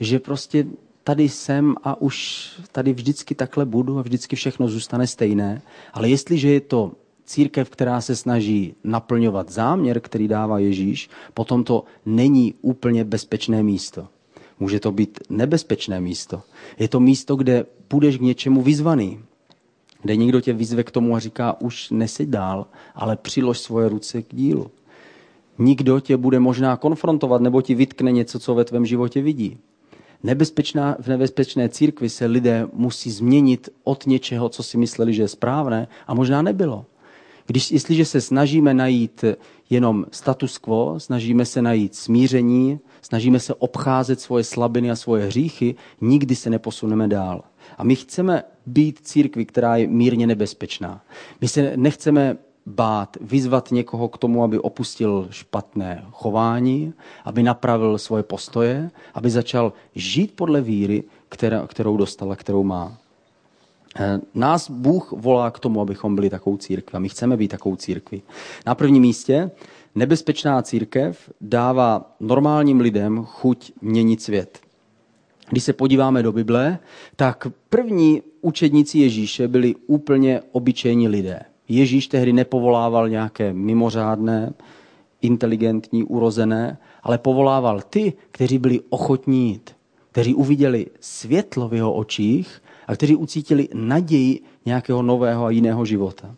Že 0.00 0.18
prostě 0.18 0.66
tady 1.04 1.28
jsem 1.28 1.74
a 1.82 2.00
už 2.00 2.48
tady 2.72 2.92
vždycky 2.92 3.34
takhle 3.34 3.66
budu 3.66 3.98
a 3.98 4.02
vždycky 4.02 4.36
všechno 4.36 4.68
zůstane 4.68 5.06
stejné. 5.06 5.62
Ale 5.92 6.08
jestliže 6.08 6.50
je 6.50 6.60
to 6.60 6.92
církev, 7.24 7.70
která 7.70 8.00
se 8.00 8.16
snaží 8.16 8.74
naplňovat 8.84 9.50
záměr, 9.50 10.00
který 10.00 10.28
dává 10.28 10.58
Ježíš, 10.58 11.10
potom 11.34 11.64
to 11.64 11.84
není 12.06 12.54
úplně 12.62 13.04
bezpečné 13.04 13.62
místo. 13.62 14.08
Může 14.60 14.80
to 14.80 14.92
být 14.92 15.18
nebezpečné 15.30 16.00
místo. 16.00 16.42
Je 16.78 16.88
to 16.88 17.00
místo, 17.00 17.36
kde 17.36 17.66
budeš 17.90 18.16
k 18.16 18.20
něčemu 18.20 18.62
vyzvaný 18.62 19.18
kde 20.04 20.16
někdo 20.16 20.40
tě 20.40 20.52
vyzve 20.52 20.84
k 20.84 20.90
tomu 20.90 21.16
a 21.16 21.18
říká, 21.18 21.60
už 21.60 21.90
neseď 21.90 22.28
dál, 22.28 22.66
ale 22.94 23.16
přilož 23.16 23.58
svoje 23.58 23.88
ruce 23.88 24.22
k 24.22 24.34
dílu. 24.34 24.70
Nikdo 25.58 26.00
tě 26.00 26.16
bude 26.16 26.40
možná 26.40 26.76
konfrontovat 26.76 27.40
nebo 27.40 27.62
ti 27.62 27.74
vytkne 27.74 28.12
něco, 28.12 28.38
co 28.38 28.54
ve 28.54 28.64
tvém 28.64 28.86
životě 28.86 29.22
vidí. 29.22 29.58
Nebezpečná, 30.22 30.96
v 31.00 31.08
nebezpečné 31.08 31.68
církvi 31.68 32.08
se 32.08 32.26
lidé 32.26 32.66
musí 32.72 33.10
změnit 33.10 33.68
od 33.84 34.06
něčeho, 34.06 34.48
co 34.48 34.62
si 34.62 34.78
mysleli, 34.78 35.14
že 35.14 35.22
je 35.22 35.28
správné 35.28 35.88
a 36.06 36.14
možná 36.14 36.42
nebylo. 36.42 36.84
Když, 37.46 37.70
jestliže 37.70 38.04
se 38.04 38.20
snažíme 38.20 38.74
najít 38.74 39.24
jenom 39.70 40.06
status 40.10 40.58
quo, 40.58 41.00
snažíme 41.00 41.44
se 41.44 41.62
najít 41.62 41.94
smíření, 41.94 42.80
snažíme 43.02 43.40
se 43.40 43.54
obcházet 43.54 44.20
svoje 44.20 44.44
slabiny 44.44 44.90
a 44.90 44.96
svoje 44.96 45.26
hříchy, 45.26 45.74
nikdy 46.00 46.36
se 46.36 46.50
neposuneme 46.50 47.08
dál. 47.08 47.42
A 47.78 47.84
my 47.84 47.96
chceme 47.96 48.42
být 48.66 48.98
církvi, 49.02 49.44
která 49.44 49.76
je 49.76 49.86
mírně 49.86 50.26
nebezpečná. 50.26 51.04
My 51.40 51.48
se 51.48 51.72
nechceme 51.76 52.36
bát, 52.66 53.16
vyzvat 53.20 53.70
někoho 53.70 54.08
k 54.08 54.18
tomu, 54.18 54.44
aby 54.44 54.58
opustil 54.58 55.28
špatné 55.30 56.04
chování, 56.12 56.92
aby 57.24 57.42
napravil 57.42 57.98
svoje 57.98 58.22
postoje, 58.22 58.90
aby 59.14 59.30
začal 59.30 59.72
žít 59.94 60.32
podle 60.36 60.60
víry, 60.60 61.04
kterou 61.66 61.96
dostal 61.96 62.32
a 62.32 62.36
kterou 62.36 62.64
má. 62.64 62.98
Eh, 63.96 64.20
nás 64.34 64.70
Bůh 64.70 65.12
volá 65.12 65.50
k 65.50 65.58
tomu, 65.58 65.80
abychom 65.80 66.14
byli 66.14 66.30
takovou 66.30 66.56
církví 66.56 66.96
a 66.96 66.98
my 66.98 67.08
chceme 67.08 67.36
být 67.36 67.48
takovou 67.48 67.76
církví. 67.76 68.22
Na 68.66 68.74
prvním 68.74 69.02
místě 69.02 69.50
nebezpečná 69.94 70.62
církev 70.62 71.30
dává 71.40 72.14
normálním 72.20 72.80
lidem 72.80 73.24
chuť 73.24 73.72
měnit 73.80 74.22
svět. 74.22 74.63
Když 75.50 75.64
se 75.64 75.72
podíváme 75.72 76.22
do 76.22 76.32
Bible, 76.32 76.78
tak 77.16 77.46
první 77.68 78.22
učedníci 78.40 78.98
Ježíše 78.98 79.48
byli 79.48 79.74
úplně 79.86 80.40
obyčejní 80.52 81.08
lidé. 81.08 81.40
Ježíš 81.68 82.06
tehdy 82.06 82.32
nepovolával 82.32 83.08
nějaké 83.08 83.52
mimořádné, 83.52 84.52
inteligentní, 85.22 86.04
urozené, 86.04 86.78
ale 87.02 87.18
povolával 87.18 87.80
ty, 87.90 88.12
kteří 88.30 88.58
byli 88.58 88.80
ochotní 88.88 89.48
jít, 89.48 89.70
kteří 90.12 90.34
uviděli 90.34 90.86
světlo 91.00 91.68
v 91.68 91.74
jeho 91.74 91.92
očích 91.92 92.62
a 92.86 92.94
kteří 92.94 93.16
ucítili 93.16 93.68
naději 93.74 94.40
nějakého 94.66 95.02
nového 95.02 95.44
a 95.44 95.50
jiného 95.50 95.84
života. 95.84 96.34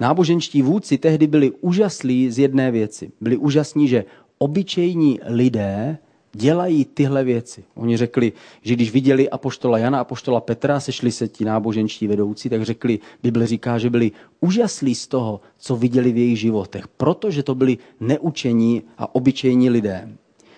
Náboženští 0.00 0.62
vůdci 0.62 0.98
tehdy 0.98 1.26
byli 1.26 1.50
úžaslí 1.50 2.30
z 2.30 2.38
jedné 2.38 2.70
věci. 2.70 3.12
Byli 3.20 3.36
úžasní, 3.36 3.88
že 3.88 4.04
obyčejní 4.38 5.20
lidé 5.26 5.98
dělají 6.32 6.84
tyhle 6.84 7.24
věci. 7.24 7.64
Oni 7.74 7.96
řekli, 7.96 8.32
že 8.62 8.74
když 8.74 8.92
viděli 8.92 9.30
apoštola 9.30 9.78
Jana, 9.78 10.00
apoštola 10.00 10.40
Petra, 10.40 10.80
sešli 10.80 11.12
se 11.12 11.28
ti 11.28 11.44
náboženští 11.44 12.06
vedoucí, 12.06 12.48
tak 12.48 12.62
řekli, 12.62 12.98
Bible 13.22 13.46
říká, 13.46 13.78
že 13.78 13.90
byli 13.90 14.12
úžaslí 14.40 14.94
z 14.94 15.06
toho, 15.06 15.40
co 15.58 15.76
viděli 15.76 16.12
v 16.12 16.16
jejich 16.16 16.38
životech, 16.38 16.88
protože 16.88 17.42
to 17.42 17.54
byli 17.54 17.78
neučení 18.00 18.82
a 18.98 19.14
obyčejní 19.14 19.70
lidé. 19.70 20.08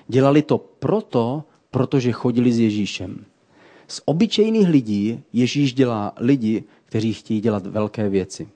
Dělali 0.08 0.42
to 0.42 0.58
proto, 0.58 1.44
protože 1.70 2.12
chodili 2.12 2.52
s 2.52 2.58
Ježíšem. 2.58 3.24
Z 3.88 4.00
obyčejných 4.04 4.68
lidí 4.68 5.20
Ježíš 5.32 5.74
dělá 5.74 6.12
lidi, 6.16 6.64
kteří 6.84 7.12
chtějí 7.12 7.40
dělat 7.40 7.66
velké 7.66 8.08
věci. 8.08 8.48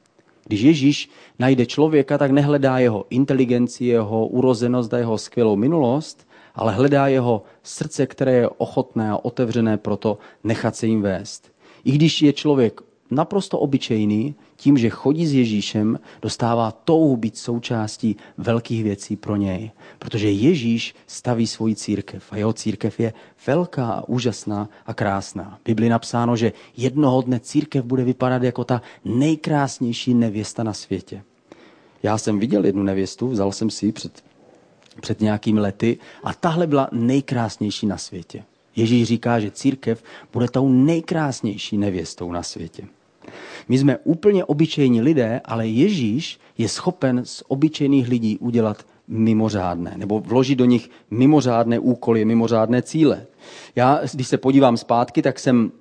Když 0.45 0.61
Ježíš 0.61 1.11
najde 1.39 1.67
člověka, 1.67 2.19
tak 2.19 2.31
nehledá 2.31 2.79
jeho 2.79 3.05
inteligenci, 3.11 3.85
jeho 3.85 4.27
urozenost 4.27 4.95
a 4.95 4.99
jeho 4.99 5.19
skvělou 5.19 5.57
minulost, 5.57 6.28
ale 6.59 6.73
hledá 6.75 7.07
jeho 7.07 7.43
srdce, 7.63 8.07
které 8.07 8.33
je 8.33 8.49
ochotné 8.49 9.11
a 9.11 9.25
otevřené 9.25 9.77
pro 9.77 9.97
to 9.97 10.19
nechat 10.45 10.77
se 10.77 10.87
jim 10.87 11.03
vést. 11.03 11.53
I 11.85 11.93
když 11.93 12.23
je 12.23 12.33
člověk 12.33 12.81
naprosto 13.11 13.59
obyčejný, 13.59 14.35
tím, 14.57 14.79
že 14.79 14.91
chodí 14.91 15.27
s 15.27 15.35
Ježíšem, 15.35 15.99
dostává 16.23 16.71
touhu 16.71 17.17
být 17.17 17.39
součástí 17.39 18.17
velkých 18.39 18.85
věcí 18.85 19.17
pro 19.17 19.37
něj. 19.37 19.71
Protože 19.99 20.31
Ježíš 20.31 20.95
staví 21.07 21.47
svoji 21.47 21.75
církev 21.75 22.25
a 22.31 22.37
jeho 22.37 22.53
církev 22.53 23.01
je 23.01 23.13
velká 23.47 24.09
úžasná 24.09 24.69
a 24.87 24.95
krásná. 24.95 25.59
V 25.61 25.65
Bibli 25.65 25.89
napsáno, 25.89 26.37
že 26.37 26.53
jednoho 26.77 27.23
dne 27.23 27.41
církev 27.41 27.85
bude 27.85 28.05
vypadat 28.05 28.43
jako 28.43 28.65
ta 28.65 28.83
nejkrásnější 29.05 30.15
nevěsta 30.15 30.63
na 30.63 30.73
světě. 30.73 31.23
Já 32.03 32.19
jsem 32.19 32.39
viděl 32.39 32.65
jednu 32.65 32.83
nevěstu, 32.83 33.29
vzal 33.29 33.53
jsem 33.53 33.71
si 33.71 33.87
ji 33.87 33.93
před, 33.93 34.25
před 35.01 35.21
nějakými 35.21 35.61
lety 35.61 35.99
a 36.25 36.35
tahle 36.35 36.67
byla 36.67 36.89
nejkrásnější 36.93 37.87
na 37.87 37.99
světě. 37.99 38.45
Ježíš 38.77 39.09
říká, 39.09 39.41
že 39.41 39.51
církev 39.51 40.03
bude 40.33 40.49
tou 40.49 40.69
nejkrásnější 40.69 41.79
nevěstou 41.79 42.33
na 42.33 42.43
světě. 42.43 42.83
My 43.69 43.79
jsme 43.79 43.99
úplně 44.05 44.45
obyčejní 44.45 45.03
lidé, 45.03 45.41
ale 45.45 45.69
Ježíš 45.69 46.41
je 46.59 46.69
schopen 46.69 47.21
z 47.25 47.43
obyčejných 47.49 48.09
lidí 48.09 48.39
udělat 48.39 48.87
mimořádné, 49.09 49.95
nebo 49.97 50.21
vložit 50.21 50.59
do 50.59 50.65
nich 50.65 50.91
mimořádné 51.11 51.79
úkoly, 51.79 52.25
mimořádné 52.25 52.83
cíle. 52.83 53.27
Já, 53.77 54.01
když 54.15 54.29
se 54.29 54.39
podívám 54.39 54.77
zpátky, 54.77 55.23
tak 55.23 55.39
jsem 55.39 55.73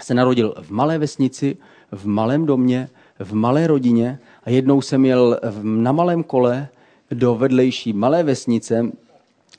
se 0.00 0.14
narodil 0.14 0.54
v 0.62 0.70
malé 0.70 0.98
vesnici, 0.98 1.56
v 1.92 2.06
malém 2.06 2.46
domě, 2.46 2.88
v 3.18 3.34
malé 3.34 3.66
rodině 3.66 4.18
a 4.44 4.50
jednou 4.50 4.80
jsem 4.80 5.04
jel 5.04 5.40
na 5.62 5.92
malém 5.92 6.22
kole 6.22 6.68
do 7.10 7.34
vedlejší 7.34 7.92
malé 7.92 8.22
vesnice. 8.22 8.92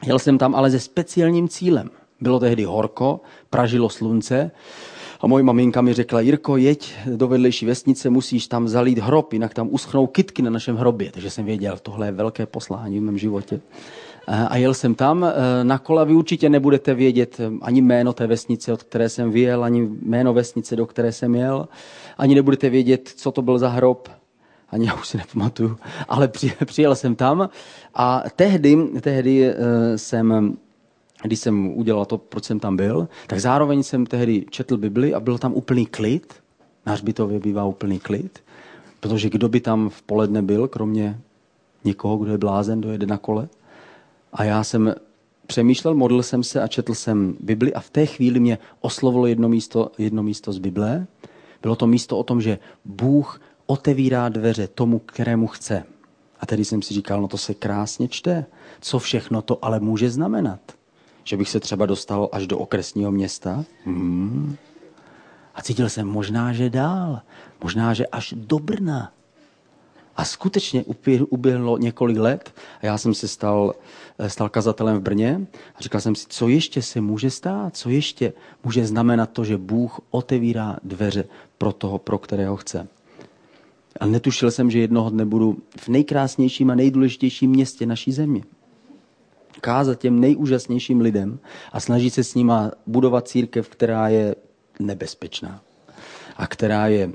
Jel 0.06 0.20
jsem 0.20 0.38
tam 0.38 0.56
ale 0.56 0.72
se 0.72 0.80
speciálním 0.80 1.48
cílem. 1.48 1.90
Bylo 2.22 2.40
tehdy 2.40 2.64
horko, 2.64 3.22
pražilo 3.50 3.90
slunce 3.90 4.52
a 5.22 5.28
moje 5.28 5.44
maminka 5.44 5.82
mi 5.82 5.94
řekla, 5.94 6.22
Jirko, 6.22 6.58
jeď 6.58 6.94
do 7.16 7.28
vedlejší 7.28 7.66
vesnice, 7.66 8.10
musíš 8.10 8.48
tam 8.48 8.68
zalít 8.68 8.98
hrob, 8.98 9.34
jinak 9.34 9.54
tam 9.54 9.68
uschnou 9.72 10.08
kitky 10.08 10.42
na 10.42 10.50
našem 10.50 10.76
hrobě. 10.76 11.12
Takže 11.12 11.30
jsem 11.30 11.46
věděl, 11.46 11.78
tohle 11.82 12.08
je 12.08 12.12
velké 12.12 12.46
poslání 12.46 13.00
v 13.00 13.02
mém 13.02 13.18
životě. 13.18 13.60
A 14.28 14.58
jel 14.58 14.74
jsem 14.74 14.96
tam 14.96 15.26
na 15.64 15.78
kola, 15.78 16.04
vy 16.04 16.14
určitě 16.14 16.50
nebudete 16.50 16.94
vědět 16.94 17.38
ani 17.62 17.82
jméno 17.82 18.14
té 18.14 18.28
vesnice, 18.28 18.74
od 18.74 18.84
které 18.84 19.10
jsem 19.10 19.32
vyjel, 19.32 19.64
ani 19.64 19.90
jméno 20.02 20.34
vesnice, 20.34 20.76
do 20.76 20.86
které 20.86 21.12
jsem 21.12 21.36
jel, 21.36 21.68
ani 22.18 22.36
nebudete 22.36 22.70
vědět, 22.70 23.12
co 23.16 23.32
to 23.32 23.42
byl 23.42 23.60
za 23.60 23.70
hrob, 23.70 24.10
ani 24.72 24.88
já 24.88 24.94
už 24.94 25.08
si 25.08 25.18
nepamatuju, 25.18 25.78
ale 26.08 26.32
přijel 26.66 26.96
jsem 26.96 27.16
tam 27.16 27.50
a 27.94 28.24
tehdy, 28.36 28.78
tehdy 29.02 29.46
eh, 29.46 29.98
jsem 29.98 30.58
když 31.24 31.40
jsem 31.40 31.78
udělal 31.78 32.06
to, 32.06 32.18
proč 32.18 32.44
jsem 32.44 32.60
tam 32.60 32.78
byl, 32.78 33.08
tak 33.28 33.40
zároveň 33.40 33.84
jsem 33.84 34.06
tehdy 34.06 34.46
četl 34.50 34.78
Bibli 34.78 35.14
a 35.14 35.20
byl 35.20 35.38
tam 35.38 35.54
úplný 35.54 35.86
klid. 35.86 36.34
Na 36.86 36.94
hřbitově 36.94 37.40
bývá 37.40 37.66
úplný 37.66 38.00
klid, 38.00 38.44
protože 39.00 39.30
kdo 39.30 39.50
by 39.50 39.60
tam 39.60 39.90
v 39.90 40.02
poledne 40.02 40.42
byl, 40.42 40.68
kromě 40.68 41.20
někoho, 41.84 42.18
kdo 42.18 42.32
je 42.32 42.38
blázen, 42.38 42.82
dojede 42.82 43.06
na 43.06 43.18
kole. 43.18 43.48
A 44.34 44.44
já 44.44 44.64
jsem 44.64 44.96
přemýšlel, 45.48 45.96
modlil 45.96 46.24
jsem 46.24 46.44
se 46.44 46.62
a 46.62 46.68
četl 46.68 46.94
jsem 46.94 47.36
Bibli 47.40 47.74
a 47.74 47.80
v 47.80 47.90
té 47.90 48.06
chvíli 48.06 48.40
mě 48.40 48.58
oslovilo 48.82 49.28
jedno 49.28 49.50
místo, 49.50 49.92
jedno 49.98 50.24
místo 50.24 50.54
z 50.54 50.58
Bible. 50.58 51.08
Bylo 51.62 51.76
to 51.76 51.88
místo 51.88 52.18
o 52.18 52.24
tom, 52.24 52.42
že 52.42 52.60
Bůh 52.86 53.42
otevírá 53.72 54.30
dveře 54.30 54.68
tomu, 54.68 55.00
kterému 55.00 55.48
chce. 55.48 55.84
A 56.40 56.46
tedy 56.46 56.66
jsem 56.66 56.82
si 56.82 56.94
říkal, 56.94 57.22
no 57.22 57.28
to 57.28 57.38
se 57.38 57.54
krásně 57.54 58.08
čte. 58.08 58.46
Co 58.82 59.00
všechno 59.00 59.42
to 59.42 59.66
ale 59.66 59.80
může 59.80 60.10
znamenat? 60.10 60.60
Že 61.24 61.38
bych 61.38 61.50
se 61.50 61.60
třeba 61.60 61.86
dostal 61.86 62.30
až 62.32 62.48
do 62.48 62.58
okresního 62.58 63.12
města? 63.12 63.64
Hmm. 63.86 64.56
A 65.56 65.62
cítil 65.62 65.90
jsem 65.90 66.08
možná, 66.08 66.54
že 66.54 66.70
dál. 66.70 67.22
Možná, 67.64 67.94
že 67.94 68.08
až 68.08 68.34
do 68.38 68.60
Brna. 68.60 69.14
A 70.16 70.26
skutečně 70.26 70.84
uběhlo 71.30 71.78
několik 71.78 72.18
let 72.18 72.54
a 72.82 72.86
já 72.86 72.98
jsem 72.98 73.14
se 73.14 73.28
stal, 73.28 73.74
eh, 74.20 74.30
stal 74.30 74.50
kazatelem 74.50 74.98
v 74.98 75.02
Brně 75.02 75.48
a 75.76 75.82
říkal 75.82 76.02
jsem 76.02 76.16
si, 76.16 76.26
co 76.30 76.48
ještě 76.48 76.82
se 76.82 77.02
může 77.02 77.32
stát, 77.32 77.78
co 77.78 77.90
ještě 77.90 78.34
může 78.64 78.86
znamenat 78.86 79.30
to, 79.32 79.44
že 79.44 79.58
Bůh 79.58 80.00
otevírá 80.10 80.78
dveře 80.84 81.24
pro 81.58 81.72
toho, 81.74 81.98
pro 81.98 82.18
kterého 82.18 82.58
chce. 82.58 82.88
A 84.00 84.06
netušil 84.06 84.52
jsem, 84.52 84.72
že 84.72 84.80
jednoho 84.80 85.10
dne 85.10 85.26
budu 85.26 85.58
v 85.78 85.88
nejkrásnějším 85.88 86.70
a 86.70 86.76
nejdůležitějším 86.76 87.52
městě 87.52 87.86
naší 87.86 88.12
země. 88.12 88.44
Kázat 89.62 90.00
těm 90.00 90.20
nejúžasnějším 90.20 91.02
lidem 91.02 91.40
a 91.72 91.80
snažit 91.80 92.14
se 92.14 92.24
s 92.24 92.36
nima 92.36 92.72
budovat 92.88 93.28
církev, 93.28 93.70
která 93.70 94.08
je 94.10 94.36
nebezpečná 94.80 95.62
a 96.38 96.48
která, 96.48 96.88
je, 96.88 97.12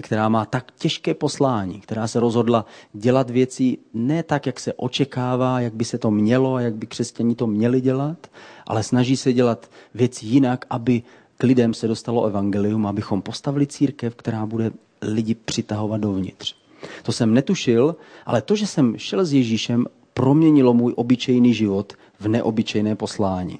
která 0.00 0.28
má 0.28 0.44
tak 0.44 0.72
těžké 0.78 1.14
poslání, 1.14 1.80
která 1.80 2.06
se 2.06 2.20
rozhodla 2.20 2.66
dělat 2.92 3.30
věci 3.30 3.78
ne 3.94 4.22
tak, 4.22 4.46
jak 4.46 4.60
se 4.60 4.72
očekává, 4.72 5.60
jak 5.60 5.74
by 5.74 5.84
se 5.84 5.98
to 5.98 6.10
mělo 6.10 6.54
a 6.54 6.60
jak 6.60 6.74
by 6.74 6.86
křesťaní 6.86 7.34
to 7.34 7.46
měli 7.46 7.80
dělat, 7.80 8.26
ale 8.66 8.82
snaží 8.82 9.16
se 9.16 9.32
dělat 9.32 9.70
věci 9.94 10.26
jinak, 10.26 10.64
aby 10.70 11.02
k 11.38 11.42
lidem 11.42 11.74
se 11.74 11.88
dostalo 11.88 12.24
evangelium, 12.24 12.86
abychom 12.86 13.22
postavili 13.22 13.66
církev, 13.66 14.14
která 14.14 14.46
bude 14.46 14.70
lidi 15.02 15.34
přitahovat 15.34 16.00
dovnitř. 16.00 16.54
To 17.02 17.12
jsem 17.12 17.34
netušil, 17.34 17.96
ale 18.26 18.42
to, 18.42 18.56
že 18.56 18.66
jsem 18.66 18.98
šel 18.98 19.24
s 19.24 19.32
Ježíšem, 19.32 19.86
proměnilo 20.14 20.74
můj 20.74 20.92
obyčejný 20.96 21.54
život 21.54 21.92
v 22.20 22.28
neobyčejné 22.28 22.96
poslání. 22.96 23.58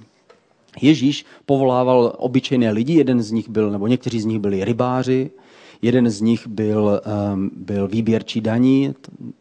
Ježíš 0.81 1.27
povolával 1.47 2.13
obyčejné 2.19 2.71
lidi, 2.71 2.95
jeden 2.95 3.23
z 3.23 3.31
nich 3.31 3.49
byl, 3.49 3.71
nebo 3.71 3.87
někteří 3.87 4.21
z 4.21 4.25
nich 4.25 4.39
byli 4.39 4.65
rybáři, 4.65 5.31
jeden 5.83 6.11
z 6.11 6.21
nich 6.21 6.47
byl, 6.47 7.01
um, 7.35 7.51
byl 7.57 7.89
výběrčí 7.89 8.41
daní, 8.41 8.95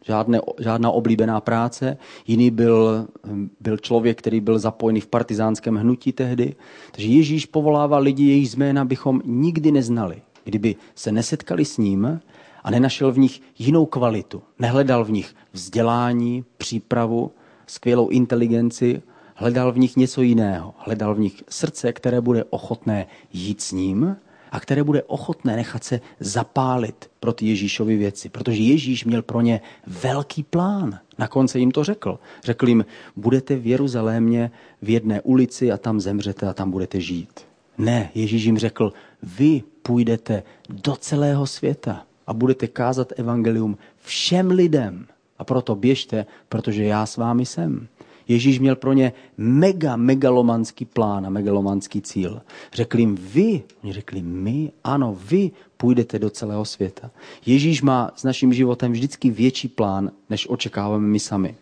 žádné, 0.04 0.40
žádná 0.60 0.90
oblíbená 0.90 1.40
práce, 1.40 1.96
jiný 2.26 2.50
byl, 2.50 3.06
um, 3.30 3.50
byl 3.60 3.78
člověk, 3.78 4.18
který 4.18 4.40
byl 4.40 4.58
zapojený 4.58 5.00
v 5.00 5.06
partizánském 5.06 5.74
hnutí 5.74 6.12
tehdy. 6.12 6.54
Takže 6.92 7.08
Ježíš 7.08 7.46
povolával 7.46 8.02
lidi, 8.02 8.24
jejich 8.24 8.56
jména 8.56 8.84
bychom 8.84 9.22
nikdy 9.24 9.72
neznali. 9.72 10.22
Kdyby 10.44 10.76
se 10.94 11.12
nesetkali 11.12 11.64
s 11.64 11.78
ním, 11.78 12.20
a 12.64 12.70
nenašel 12.70 13.12
v 13.12 13.18
nich 13.18 13.40
jinou 13.58 13.86
kvalitu. 13.86 14.42
Nehledal 14.58 15.04
v 15.04 15.10
nich 15.10 15.34
vzdělání, 15.52 16.44
přípravu, 16.56 17.30
skvělou 17.66 18.08
inteligenci, 18.08 19.02
hledal 19.34 19.72
v 19.72 19.78
nich 19.78 19.96
něco 19.96 20.22
jiného. 20.22 20.74
Hledal 20.78 21.14
v 21.14 21.18
nich 21.18 21.44
srdce, 21.48 21.92
které 21.92 22.20
bude 22.20 22.44
ochotné 22.44 23.06
jít 23.32 23.60
s 23.60 23.72
ním 23.72 24.16
a 24.52 24.60
které 24.60 24.84
bude 24.84 25.02
ochotné 25.02 25.56
nechat 25.56 25.84
se 25.84 26.00
zapálit 26.20 27.10
pro 27.20 27.32
ty 27.32 27.46
Ježíšovy 27.46 27.96
věci. 27.96 28.28
Protože 28.28 28.62
Ježíš 28.62 29.04
měl 29.04 29.22
pro 29.22 29.40
ně 29.40 29.60
velký 29.86 30.42
plán. 30.42 30.98
Na 31.18 31.28
konci 31.28 31.58
jim 31.58 31.70
to 31.70 31.84
řekl. 31.84 32.18
Řekl 32.44 32.68
jim, 32.68 32.84
budete 33.16 33.56
v 33.56 33.66
Jeruzalémě 33.66 34.50
v 34.82 34.90
jedné 34.90 35.20
ulici 35.20 35.72
a 35.72 35.76
tam 35.76 36.00
zemřete 36.00 36.48
a 36.48 36.52
tam 36.52 36.70
budete 36.70 37.00
žít. 37.00 37.40
Ne, 37.78 38.10
Ježíš 38.14 38.44
jim 38.44 38.58
řekl, 38.58 38.92
vy 39.22 39.62
půjdete 39.82 40.42
do 40.68 40.96
celého 40.96 41.46
světa 41.46 42.06
a 42.26 42.34
budete 42.34 42.66
kázat 42.66 43.12
evangelium 43.16 43.78
všem 44.02 44.50
lidem. 44.50 45.06
A 45.38 45.44
proto 45.44 45.74
běžte, 45.74 46.26
protože 46.48 46.84
já 46.84 47.06
s 47.06 47.16
vámi 47.16 47.46
jsem. 47.46 47.88
Ježíš 48.28 48.58
měl 48.58 48.76
pro 48.76 48.92
ně 48.92 49.12
mega, 49.36 49.96
megalomanský 49.96 50.84
plán 50.84 51.26
a 51.26 51.30
megalomanský 51.30 52.02
cíl. 52.02 52.42
Řekl 52.72 52.98
jim 52.98 53.14
vy, 53.14 53.62
oni 53.82 53.92
řekli 53.92 54.22
my, 54.22 54.72
ano, 54.84 55.18
vy 55.30 55.50
půjdete 55.76 56.18
do 56.18 56.30
celého 56.30 56.64
světa. 56.64 57.10
Ježíš 57.46 57.82
má 57.82 58.10
s 58.16 58.24
naším 58.24 58.52
životem 58.52 58.92
vždycky 58.92 59.30
větší 59.30 59.68
plán, 59.68 60.10
než 60.30 60.48
očekáváme 60.50 61.06
my 61.06 61.20
sami. 61.20 61.54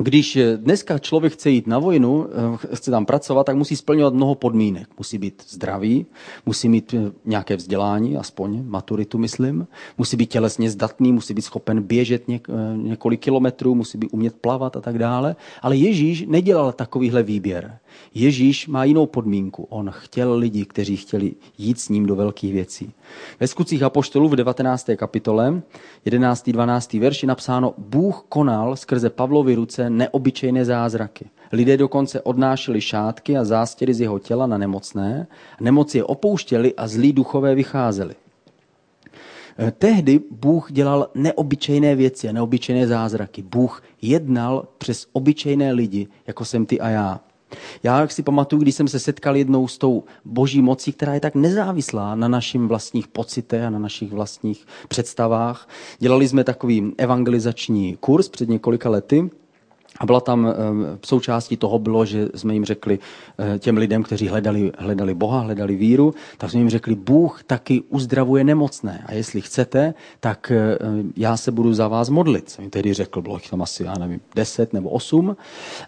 Když 0.00 0.38
dneska 0.56 0.98
člověk 0.98 1.32
chce 1.32 1.50
jít 1.50 1.66
na 1.66 1.78
vojnu, 1.78 2.26
eh, 2.72 2.76
chce 2.76 2.90
tam 2.90 3.06
pracovat, 3.06 3.44
tak 3.44 3.56
musí 3.56 3.76
splňovat 3.76 4.14
mnoho 4.14 4.34
podmínek. 4.34 4.88
Musí 4.98 5.18
být 5.18 5.42
zdravý, 5.48 6.06
musí 6.46 6.68
mít 6.68 6.94
eh, 6.94 7.12
nějaké 7.24 7.56
vzdělání, 7.56 8.16
aspoň 8.16 8.62
maturitu, 8.66 9.18
myslím. 9.18 9.66
Musí 9.98 10.16
být 10.16 10.30
tělesně 10.30 10.70
zdatný, 10.70 11.12
musí 11.12 11.34
být 11.34 11.42
schopen 11.42 11.82
běžet 11.82 12.28
něk, 12.28 12.48
eh, 12.50 12.76
několik 12.76 13.20
kilometrů, 13.20 13.74
musí 13.74 13.98
být 13.98 14.08
umět 14.12 14.34
plavat 14.36 14.76
a 14.76 14.80
tak 14.80 14.98
dále. 14.98 15.36
Ale 15.62 15.76
Ježíš 15.76 16.24
nedělal 16.28 16.72
takovýhle 16.72 17.22
výběr. 17.22 17.78
Ježíš 18.14 18.66
má 18.66 18.84
jinou 18.84 19.06
podmínku. 19.06 19.66
On 19.70 19.90
chtěl 19.90 20.34
lidi, 20.34 20.64
kteří 20.64 20.96
chtěli 20.96 21.34
jít 21.58 21.80
s 21.80 21.88
ním 21.88 22.06
do 22.06 22.16
velkých 22.16 22.52
věcí. 22.52 22.92
Ve 23.40 23.46
skutcích 23.46 23.82
Apoštolů 23.82 24.28
v 24.28 24.36
19. 24.36 24.90
kapitole, 24.96 25.62
11. 26.04 26.50
12. 26.50 26.92
verši 26.92 27.26
napsáno, 27.26 27.74
Bůh 27.78 28.24
konal 28.28 28.76
skrze 28.76 29.10
Pavlovy 29.10 29.54
ruce 29.54 29.90
neobyčejné 29.90 30.64
zázraky. 30.64 31.24
Lidé 31.52 31.76
dokonce 31.76 32.20
odnášeli 32.20 32.80
šátky 32.80 33.36
a 33.36 33.44
zástěry 33.44 33.94
z 33.94 34.00
jeho 34.00 34.18
těla 34.18 34.46
na 34.46 34.58
nemocné, 34.58 35.26
nemoci 35.60 35.98
je 35.98 36.04
opouštěli 36.04 36.74
a 36.74 36.88
zlí 36.88 37.12
duchové 37.12 37.54
vycházeli. 37.54 38.14
Eh, 39.58 39.72
tehdy 39.78 40.20
Bůh 40.30 40.72
dělal 40.72 41.10
neobyčejné 41.14 41.94
věci 41.94 42.28
a 42.28 42.32
neobyčejné 42.32 42.86
zázraky. 42.86 43.42
Bůh 43.42 43.82
jednal 44.02 44.68
přes 44.78 45.06
obyčejné 45.12 45.72
lidi, 45.72 46.08
jako 46.26 46.44
jsem 46.44 46.66
ty 46.66 46.80
a 46.80 46.88
já. 46.88 47.20
Já 47.82 48.08
si 48.08 48.22
pamatuju, 48.22 48.62
když 48.62 48.74
jsem 48.74 48.88
se 48.88 48.98
setkal 48.98 49.36
jednou 49.36 49.68
s 49.68 49.78
tou 49.78 50.04
boží 50.24 50.62
mocí, 50.62 50.92
která 50.92 51.14
je 51.14 51.20
tak 51.20 51.34
nezávislá 51.34 52.14
na 52.14 52.28
našich 52.28 52.60
vlastních 52.60 53.08
pocitech 53.08 53.62
a 53.62 53.70
na 53.70 53.78
našich 53.78 54.12
vlastních 54.12 54.66
představách. 54.88 55.68
Dělali 55.98 56.28
jsme 56.28 56.44
takový 56.44 56.92
evangelizační 56.98 57.96
kurz 57.96 58.28
před 58.28 58.48
několika 58.48 58.90
lety 58.90 59.30
a 59.98 60.06
byla 60.06 60.20
tam, 60.20 60.46
eh, 60.46 60.52
součástí 61.06 61.56
toho 61.56 61.78
bylo, 61.78 62.04
že 62.04 62.28
jsme 62.34 62.54
jim 62.54 62.64
řekli 62.64 62.98
eh, 63.38 63.58
těm 63.58 63.76
lidem, 63.76 64.02
kteří 64.02 64.28
hledali, 64.28 64.72
hledali 64.78 65.14
Boha, 65.14 65.40
hledali 65.40 65.76
víru, 65.76 66.14
tak 66.38 66.50
jsme 66.50 66.60
jim 66.60 66.70
řekli, 66.70 66.94
Bůh 66.94 67.42
taky 67.42 67.82
uzdravuje 67.88 68.44
nemocné. 68.44 69.04
A 69.06 69.12
jestli 69.12 69.40
chcete, 69.40 69.94
tak 70.20 70.52
eh, 70.54 70.78
já 71.16 71.36
se 71.36 71.50
budu 71.52 71.74
za 71.74 71.88
vás 71.88 72.08
modlit. 72.08 72.50
Jsem 72.50 72.62
jim 72.62 72.70
tehdy 72.70 72.94
řekl, 72.94 73.22
bylo 73.22 73.34
jich 73.34 73.50
tam 73.50 73.62
asi, 73.62 73.84
já 73.84 73.94
nevím, 73.98 74.20
deset 74.34 74.72
nebo 74.72 74.90
osm. 74.90 75.36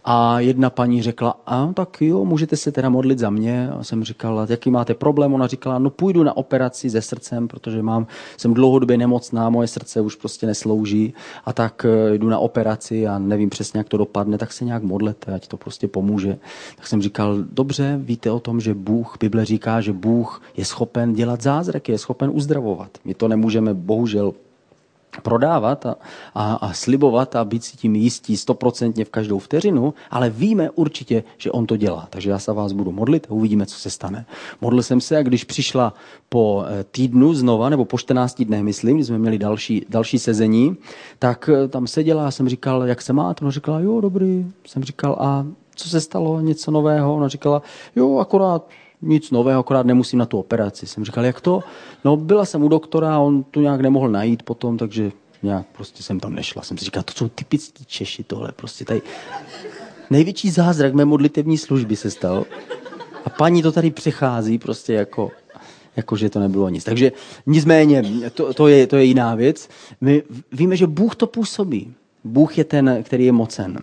A 0.04 0.40
jedna 0.40 0.70
paní 0.70 1.02
řekla, 1.02 1.40
a 1.46 1.72
tak 1.72 1.96
jo, 2.00 2.24
můžete 2.24 2.56
se 2.56 2.72
teda 2.72 2.88
modlit 2.88 3.18
za 3.18 3.30
mě. 3.30 3.70
A 3.70 3.84
jsem 3.84 4.04
říkal, 4.04 4.46
jaký 4.50 4.70
máte 4.70 4.94
problém? 4.94 5.34
Ona 5.34 5.46
říkala, 5.46 5.78
no 5.78 5.90
půjdu 5.90 6.22
na 6.22 6.36
operaci 6.36 6.90
se 6.90 7.02
srdcem, 7.02 7.48
protože 7.48 7.82
mám, 7.82 8.06
jsem 8.36 8.54
dlouhodobě 8.54 8.96
nemocná, 8.96 9.50
moje 9.50 9.68
srdce 9.68 10.00
už 10.00 10.14
prostě 10.14 10.46
neslouží. 10.46 11.14
A 11.44 11.52
tak 11.52 11.86
jdu 12.12 12.28
na 12.28 12.38
operaci 12.38 13.06
a 13.06 13.18
nevím 13.18 13.50
přesně, 13.50 13.78
jak 13.78 13.88
to 13.88 13.97
dopadne, 13.98 14.38
tak 14.38 14.52
se 14.52 14.64
nějak 14.64 14.82
modlete, 14.82 15.34
ať 15.34 15.48
to 15.48 15.56
prostě 15.56 15.88
pomůže. 15.88 16.38
Tak 16.76 16.86
jsem 16.86 17.02
říkal, 17.02 17.36
dobře, 17.52 18.00
víte 18.02 18.30
o 18.30 18.40
tom, 18.40 18.60
že 18.60 18.74
Bůh, 18.74 19.16
Bible 19.20 19.44
říká, 19.44 19.80
že 19.80 19.92
Bůh 19.92 20.42
je 20.56 20.64
schopen 20.64 21.12
dělat 21.12 21.42
zázraky, 21.42 21.92
je 21.92 21.98
schopen 21.98 22.30
uzdravovat. 22.32 22.98
My 23.04 23.14
to 23.14 23.28
nemůžeme 23.28 23.74
bohužel 23.74 24.32
prodávat 25.22 25.86
a, 25.86 25.96
a, 26.34 26.54
a 26.54 26.72
slibovat 26.72 27.36
a 27.36 27.44
být 27.44 27.64
si 27.64 27.76
tím 27.76 27.96
jistí 27.96 28.36
stoprocentně 28.36 29.04
v 29.04 29.10
každou 29.10 29.38
vteřinu, 29.38 29.94
ale 30.10 30.30
víme 30.30 30.70
určitě, 30.70 31.24
že 31.36 31.50
on 31.50 31.66
to 31.66 31.76
dělá. 31.76 32.06
Takže 32.10 32.30
já 32.30 32.38
se 32.38 32.52
vás 32.52 32.72
budu 32.72 32.92
modlit 32.92 33.26
a 33.30 33.34
uvidíme, 33.34 33.66
co 33.66 33.78
se 33.78 33.90
stane. 33.90 34.26
Modlil 34.60 34.82
jsem 34.82 35.00
se 35.00 35.16
a 35.16 35.22
když 35.22 35.44
přišla 35.44 35.94
po 36.28 36.64
eh, 36.66 36.84
týdnu 36.84 37.34
znova, 37.34 37.68
nebo 37.68 37.84
po 37.84 37.98
14 37.98 38.42
dnech, 38.42 38.62
myslím, 38.62 38.96
když 38.96 39.06
jsme 39.06 39.18
měli 39.18 39.38
další, 39.38 39.86
další 39.88 40.18
sezení, 40.18 40.76
tak 41.18 41.50
eh, 41.52 41.68
tam 41.68 41.86
seděla 41.86 42.28
a 42.28 42.30
jsem 42.30 42.48
říkal, 42.48 42.82
jak 42.82 43.02
se 43.02 43.12
máte? 43.12 43.44
Ona 43.44 43.50
říkala, 43.50 43.80
jo, 43.80 44.00
dobrý. 44.00 44.46
Jsem 44.66 44.84
říkal, 44.84 45.16
a 45.20 45.46
co 45.74 45.88
se 45.88 46.00
stalo, 46.00 46.40
něco 46.40 46.70
nového? 46.70 47.14
Ona 47.14 47.28
říkala, 47.28 47.62
jo, 47.96 48.18
akorát 48.18 48.68
nic 49.02 49.30
nového, 49.30 49.60
akorát 49.60 49.86
nemusím 49.86 50.18
na 50.18 50.26
tu 50.26 50.38
operaci. 50.38 50.86
Jsem 50.86 51.04
říkal, 51.04 51.24
jak 51.24 51.40
to? 51.40 51.60
No, 52.04 52.16
byla 52.16 52.44
jsem 52.44 52.62
u 52.62 52.68
doktora, 52.68 53.18
on 53.18 53.42
tu 53.42 53.60
nějak 53.60 53.80
nemohl 53.80 54.08
najít 54.08 54.42
potom, 54.42 54.78
takže 54.78 55.12
nějak 55.42 55.66
prostě 55.72 56.02
jsem 56.02 56.20
tam 56.20 56.34
nešla. 56.34 56.62
Jsem 56.62 56.78
si 56.78 56.84
říkal, 56.84 57.02
to 57.02 57.12
jsou 57.12 57.28
typický 57.28 57.84
Češi 57.84 58.24
tohle, 58.24 58.52
prostě 58.52 58.84
tady 58.84 59.02
největší 60.10 60.50
zázrak 60.50 60.94
mé 60.94 61.04
modlitevní 61.04 61.58
služby 61.58 61.96
se 61.96 62.10
stal. 62.10 62.44
A 63.24 63.30
paní 63.30 63.62
to 63.62 63.72
tady 63.72 63.90
přechází 63.90 64.58
prostě 64.58 64.92
jako, 64.92 65.30
jako 65.96 66.16
že 66.16 66.30
to 66.30 66.40
nebylo 66.40 66.68
nic. 66.68 66.84
Takže 66.84 67.12
nicméně, 67.46 68.02
to, 68.34 68.54
to, 68.54 68.68
je, 68.68 68.86
to 68.86 68.96
je 68.96 69.04
jiná 69.04 69.34
věc. 69.34 69.68
My 70.00 70.22
víme, 70.52 70.76
že 70.76 70.86
Bůh 70.86 71.16
to 71.16 71.26
působí. 71.26 71.94
Bůh 72.24 72.58
je 72.58 72.64
ten, 72.64 73.02
který 73.02 73.24
je 73.24 73.32
mocen. 73.32 73.78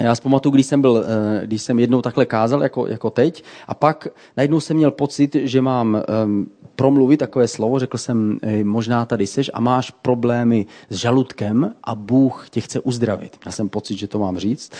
Já 0.00 0.14
si 0.14 0.22
pamatuju, 0.22 0.52
když 0.52 0.66
jsem, 0.66 0.80
byl, 0.80 1.04
eh, 1.06 1.46
když 1.46 1.62
jsem 1.62 1.78
jednou 1.78 2.02
takhle 2.02 2.26
kázal, 2.26 2.62
jako, 2.62 2.86
jako 2.86 3.10
teď, 3.10 3.44
a 3.68 3.74
pak 3.74 4.08
najednou 4.36 4.60
jsem 4.60 4.76
měl 4.76 4.90
pocit, 4.90 5.34
že 5.34 5.60
mám 5.60 6.02
um, 6.24 6.50
promluvit 6.76 7.16
takové 7.16 7.48
slovo, 7.48 7.78
řekl 7.78 7.98
jsem, 7.98 8.38
možná 8.62 9.06
tady 9.06 9.26
seš 9.26 9.50
a 9.54 9.60
máš 9.60 9.90
problémy 9.90 10.66
s 10.90 10.96
žaludkem 10.96 11.74
a 11.84 11.94
Bůh 11.94 12.46
tě 12.50 12.60
chce 12.60 12.80
uzdravit. 12.80 13.36
Já 13.46 13.52
jsem 13.52 13.68
pocit, 13.68 13.98
že 13.98 14.08
to 14.08 14.18
mám 14.18 14.38
říct, 14.38 14.72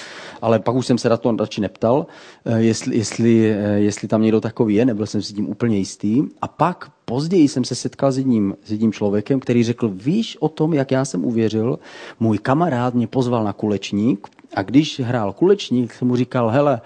ale 0.42 0.58
pak 0.58 0.74
už 0.74 0.86
jsem 0.86 0.98
se 0.98 1.08
na 1.08 1.16
to 1.16 1.36
radši 1.36 1.60
neptal, 1.60 2.06
eh, 2.44 2.58
jestli, 2.58 2.96
jestli, 2.96 3.50
eh, 3.50 3.78
jestli 3.78 4.08
tam 4.08 4.22
někdo 4.22 4.40
takový 4.40 4.74
je, 4.74 4.84
nebyl 4.84 5.06
jsem 5.06 5.22
si 5.22 5.32
tím 5.32 5.48
úplně 5.48 5.78
jistý. 5.78 6.22
A 6.42 6.48
pak 6.48 6.90
později 7.04 7.48
jsem 7.48 7.64
se 7.64 7.74
setkal 7.74 8.12
s 8.12 8.18
jedním, 8.18 8.56
s 8.64 8.70
jedním 8.70 8.92
člověkem, 8.92 9.40
který 9.40 9.64
řekl, 9.64 9.88
víš 9.88 10.36
o 10.40 10.48
tom, 10.48 10.74
jak 10.74 10.90
já 10.90 11.04
jsem 11.04 11.24
uvěřil, 11.24 11.78
můj 12.20 12.38
kamarád 12.38 12.94
mě 12.94 13.06
pozval 13.06 13.44
na 13.44 13.52
kulečník, 13.52 14.28
a 14.54 14.62
když 14.62 15.00
hrál 15.00 15.32
kulečník, 15.32 15.94
jsem 15.94 16.08
mu 16.08 16.16
říkal, 16.16 16.48
hele, 16.48 16.80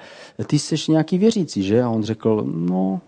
ty 0.47 0.59
jsi 0.59 0.77
nějaký 0.89 1.19
věřící, 1.19 1.63
že? 1.63 1.83
A 1.83 1.89
on 1.89 2.03
řekl, 2.03 2.45
no, 2.47 3.01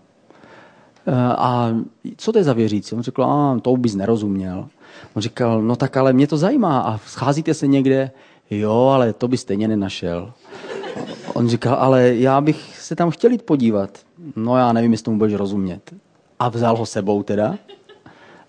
eh, 1.07 1.13
a 1.37 1.75
co 2.17 2.31
to 2.31 2.37
je 2.37 2.43
za 2.43 2.53
věřící? 2.53 2.95
On 2.95 3.01
řekl, 3.01 3.23
a 3.23 3.59
to 3.61 3.77
bys 3.77 3.95
nerozuměl. 3.95 4.67
On 5.13 5.21
říkal, 5.21 5.61
no 5.61 5.75
tak 5.75 5.97
ale 5.97 6.13
mě 6.13 6.27
to 6.27 6.37
zajímá 6.37 6.79
a 6.79 6.97
scházíte 6.97 7.53
se 7.53 7.67
někde? 7.67 8.11
Jo, 8.49 8.91
ale 8.93 9.13
to 9.13 9.27
bys 9.27 9.41
stejně 9.41 9.67
nenašel. 9.67 10.33
On 11.33 11.49
říkal, 11.49 11.75
ale 11.79 12.15
já 12.15 12.41
bych 12.41 12.79
se 12.79 12.95
tam 12.95 13.11
chtěl 13.11 13.31
jít 13.31 13.41
podívat. 13.41 13.99
No 14.35 14.57
já 14.57 14.73
nevím, 14.73 14.91
jestli 14.91 15.05
tomu 15.05 15.17
budeš 15.17 15.33
rozumět. 15.33 15.93
A 16.39 16.49
vzal 16.49 16.77
ho 16.77 16.85
sebou 16.85 17.23
teda. 17.23 17.57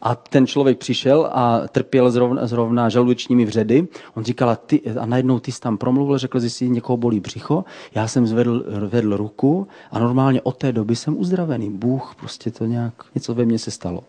A 0.03 0.15
ten 0.15 0.47
člověk 0.47 0.79
přišel 0.79 1.31
a 1.33 1.69
trpěl 1.69 2.11
zrovna, 2.11 2.47
zrovna 2.47 2.89
žaludečními 2.89 3.45
vředy. 3.45 3.89
On 4.15 4.25
říkal, 4.25 4.51
a, 4.51 4.57
ty, 4.57 4.83
a 5.01 5.07
najednou 5.07 5.39
ty 5.41 5.53
jsi 5.53 5.61
tam 5.61 5.79
promluvil, 5.79 6.19
řekl, 6.19 6.41
že 6.41 6.51
si 6.51 6.69
někoho 6.69 6.97
bolí 6.97 7.21
břicho. 7.21 7.65
Já 7.95 8.09
jsem 8.09 8.27
zvedl 8.27 8.65
vedl 8.89 9.17
ruku 9.17 9.69
a 9.91 9.99
normálně 9.99 10.43
od 10.43 10.57
té 10.57 10.73
doby 10.73 10.97
jsem 10.97 11.19
uzdravený. 11.19 11.71
Bůh 11.71 12.15
prostě 12.21 12.51
to 12.51 12.65
nějak, 12.67 12.95
něco 13.15 13.35
ve 13.35 13.45
mně 13.45 13.59
se 13.59 13.71
stalo. 13.71 14.05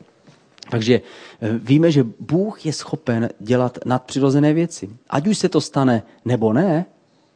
Takže 0.70 1.02
eh, 1.42 1.50
víme, 1.58 1.92
že 1.92 2.04
Bůh 2.20 2.66
je 2.66 2.74
schopen 2.74 3.30
dělat 3.40 3.78
nadpřirozené 3.86 4.54
věci. 4.54 4.90
Ať 5.10 5.28
už 5.28 5.38
se 5.38 5.50
to 5.50 5.62
stane 5.62 6.04
nebo 6.26 6.54
ne, 6.54 6.86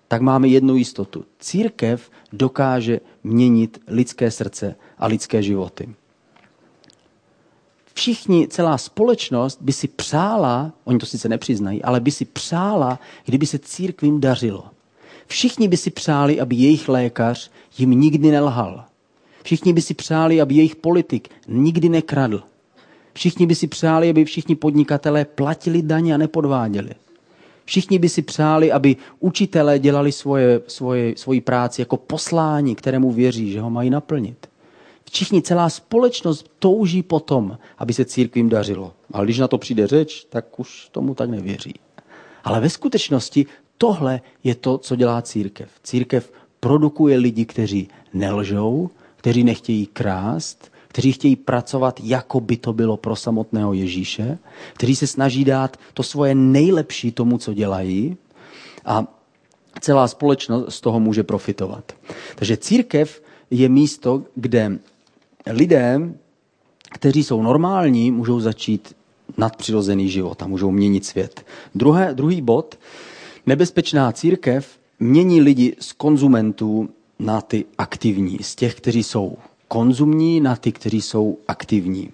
tak 0.07 0.21
máme 0.21 0.47
jednu 0.47 0.75
jistotu. 0.75 1.25
Církev 1.39 2.09
dokáže 2.33 2.99
měnit 3.23 3.79
lidské 3.87 4.31
srdce 4.31 4.75
a 4.97 5.07
lidské 5.07 5.43
životy 5.43 5.95
všichni, 7.95 8.47
celá 8.47 8.77
společnost 8.77 9.57
by 9.61 9.73
si 9.73 9.87
přála, 9.87 10.71
oni 10.83 10.99
to 10.99 11.05
sice 11.05 11.29
nepřiznají, 11.29 11.83
ale 11.83 11.99
by 11.99 12.11
si 12.11 12.25
přála, 12.25 12.99
kdyby 13.25 13.45
se 13.45 13.59
církvím 13.59 14.21
dařilo. 14.21 14.63
Všichni 15.27 15.67
by 15.67 15.77
si 15.77 15.89
přáli, 15.89 16.41
aby 16.41 16.55
jejich 16.55 16.89
lékař 16.89 17.51
jim 17.77 17.91
nikdy 17.91 18.31
nelhal. 18.31 18.83
Všichni 19.43 19.73
by 19.73 19.81
si 19.81 19.93
přáli, 19.93 20.41
aby 20.41 20.55
jejich 20.55 20.75
politik 20.75 21.29
nikdy 21.47 21.89
nekradl. 21.89 22.43
Všichni 23.13 23.45
by 23.45 23.55
si 23.55 23.67
přáli, 23.67 24.09
aby 24.09 24.25
všichni 24.25 24.55
podnikatelé 24.55 25.25
platili 25.25 25.81
daně 25.81 26.13
a 26.13 26.17
nepodváděli. 26.17 26.89
Všichni 27.65 27.99
by 27.99 28.09
si 28.09 28.21
přáli, 28.21 28.71
aby 28.71 28.95
učitelé 29.19 29.79
dělali 29.79 30.11
svoje, 30.11 30.61
svoje, 30.67 31.13
svoji 31.17 31.41
práci 31.41 31.81
jako 31.81 31.97
poslání, 31.97 32.75
kterému 32.75 33.11
věří, 33.11 33.51
že 33.51 33.61
ho 33.61 33.69
mají 33.69 33.89
naplnit. 33.89 34.47
Všichni, 35.11 35.41
celá 35.41 35.69
společnost 35.69 36.51
touží 36.59 37.03
potom, 37.03 37.57
aby 37.77 37.93
se 37.93 38.05
církvím 38.05 38.49
dařilo. 38.49 38.93
Ale 39.11 39.25
když 39.25 39.39
na 39.39 39.47
to 39.47 39.57
přijde 39.57 39.87
řeč, 39.87 40.25
tak 40.29 40.59
už 40.59 40.89
tomu 40.91 41.15
tak 41.15 41.29
nevěří. 41.29 41.73
Ale 42.43 42.59
ve 42.59 42.69
skutečnosti 42.69 43.45
tohle 43.77 44.21
je 44.43 44.55
to, 44.55 44.77
co 44.77 44.95
dělá 44.95 45.21
církev. 45.21 45.69
Církev 45.83 46.31
produkuje 46.59 47.17
lidi, 47.17 47.45
kteří 47.45 47.87
nelžou, 48.13 48.89
kteří 49.17 49.43
nechtějí 49.43 49.85
krást, 49.85 50.71
kteří 50.87 51.11
chtějí 51.11 51.35
pracovat, 51.35 51.99
jako 52.03 52.39
by 52.39 52.57
to 52.57 52.73
bylo 52.73 52.97
pro 52.97 53.15
samotného 53.15 53.73
Ježíše, 53.73 54.37
kteří 54.73 54.95
se 54.95 55.07
snaží 55.07 55.45
dát 55.45 55.77
to 55.93 56.03
svoje 56.03 56.35
nejlepší 56.35 57.11
tomu, 57.11 57.37
co 57.37 57.53
dělají 57.53 58.17
a 58.85 59.07
celá 59.81 60.07
společnost 60.07 60.75
z 60.75 60.81
toho 60.81 60.99
může 60.99 61.23
profitovat. 61.23 61.91
Takže 62.35 62.57
církev 62.57 63.21
je 63.51 63.69
místo, 63.69 64.23
kde 64.35 64.79
lidé, 65.51 65.99
kteří 66.91 67.23
jsou 67.23 67.41
normální, 67.41 68.11
můžou 68.11 68.39
začít 68.39 68.95
nadpřirozený 69.37 70.09
život 70.09 70.43
a 70.43 70.47
můžou 70.47 70.71
měnit 70.71 71.05
svět. 71.05 71.45
Druhé, 71.75 72.13
druhý 72.13 72.41
bod, 72.41 72.77
Nebezpečná 73.45 74.11
církev 74.11 74.79
mění 74.99 75.41
lidi 75.41 75.75
z 75.79 75.93
konzumentů 75.93 76.89
na 77.19 77.41
ty 77.41 77.65
aktivní, 77.77 78.37
z 78.41 78.55
těch, 78.55 78.75
kteří 78.75 79.03
jsou 79.03 79.37
konzumní, 79.67 80.39
na 80.39 80.55
ty, 80.55 80.71
kteří 80.71 81.01
jsou 81.01 81.37
aktivní. 81.47 82.11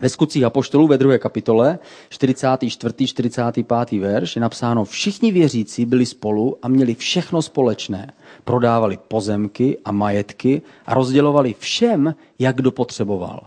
Ve 0.00 0.08
skutcích 0.08 0.44
apoštolů 0.44 0.86
ve 0.86 0.98
druhé 0.98 1.18
kapitole, 1.18 1.78
44. 2.08 3.06
45. 3.06 3.92
verš, 4.00 4.36
je 4.36 4.42
napsáno, 4.42 4.84
všichni 4.84 5.32
věřící 5.32 5.86
byli 5.86 6.06
spolu 6.06 6.56
a 6.62 6.68
měli 6.68 6.94
všechno 6.94 7.42
společné. 7.42 8.12
Prodávali 8.44 8.98
pozemky 9.08 9.78
a 9.84 9.92
majetky 9.92 10.62
a 10.86 10.94
rozdělovali 10.94 11.54
všem, 11.58 12.14
jak 12.38 12.56
kdo 12.56 12.70
potřeboval. 12.70 13.40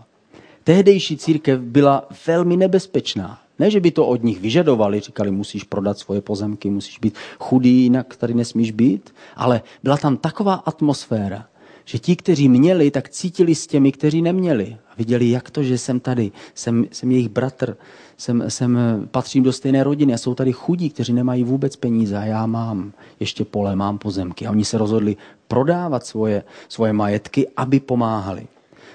Tehdejší 0.64 1.16
církev 1.16 1.60
byla 1.60 2.08
velmi 2.26 2.56
nebezpečná. 2.56 3.38
Ne, 3.58 3.70
že 3.70 3.80
by 3.80 3.90
to 3.90 4.06
od 4.06 4.22
nich 4.22 4.40
vyžadovali, 4.40 5.00
říkali, 5.00 5.30
musíš 5.30 5.64
prodat 5.64 5.98
svoje 5.98 6.20
pozemky, 6.20 6.70
musíš 6.70 6.98
být 6.98 7.14
chudý, 7.38 7.82
jinak 7.82 8.16
tady 8.16 8.34
nesmíš 8.34 8.70
být, 8.70 9.14
ale 9.36 9.62
byla 9.82 9.96
tam 9.96 10.16
taková 10.16 10.54
atmosféra, 10.54 11.46
že 11.84 11.98
ti, 11.98 12.16
kteří 12.16 12.48
měli, 12.48 12.90
tak 12.90 13.08
cítili 13.08 13.54
s 13.54 13.66
těmi, 13.66 13.92
kteří 13.92 14.22
neměli. 14.22 14.76
A 14.90 14.94
viděli, 14.98 15.30
jak 15.30 15.50
to, 15.50 15.62
že 15.62 15.78
jsem 15.78 16.00
tady, 16.00 16.32
jsem, 16.54 16.86
jsem 16.92 17.10
jejich 17.10 17.28
bratr, 17.28 17.76
jsem, 18.16 18.44
jsem, 18.48 18.78
patřím 19.10 19.42
do 19.42 19.52
stejné 19.52 19.84
rodiny 19.84 20.14
a 20.14 20.18
jsou 20.18 20.34
tady 20.34 20.52
chudí, 20.52 20.90
kteří 20.90 21.12
nemají 21.12 21.44
vůbec 21.44 21.76
peníze 21.76 22.16
a 22.16 22.24
já 22.24 22.46
mám 22.46 22.92
ještě 23.20 23.44
pole, 23.44 23.76
mám 23.76 23.98
pozemky. 23.98 24.46
A 24.46 24.50
oni 24.50 24.64
se 24.64 24.78
rozhodli 24.78 25.16
prodávat 25.48 26.06
svoje, 26.06 26.42
svoje 26.68 26.92
majetky, 26.92 27.48
aby 27.56 27.80
pomáhali. 27.80 28.46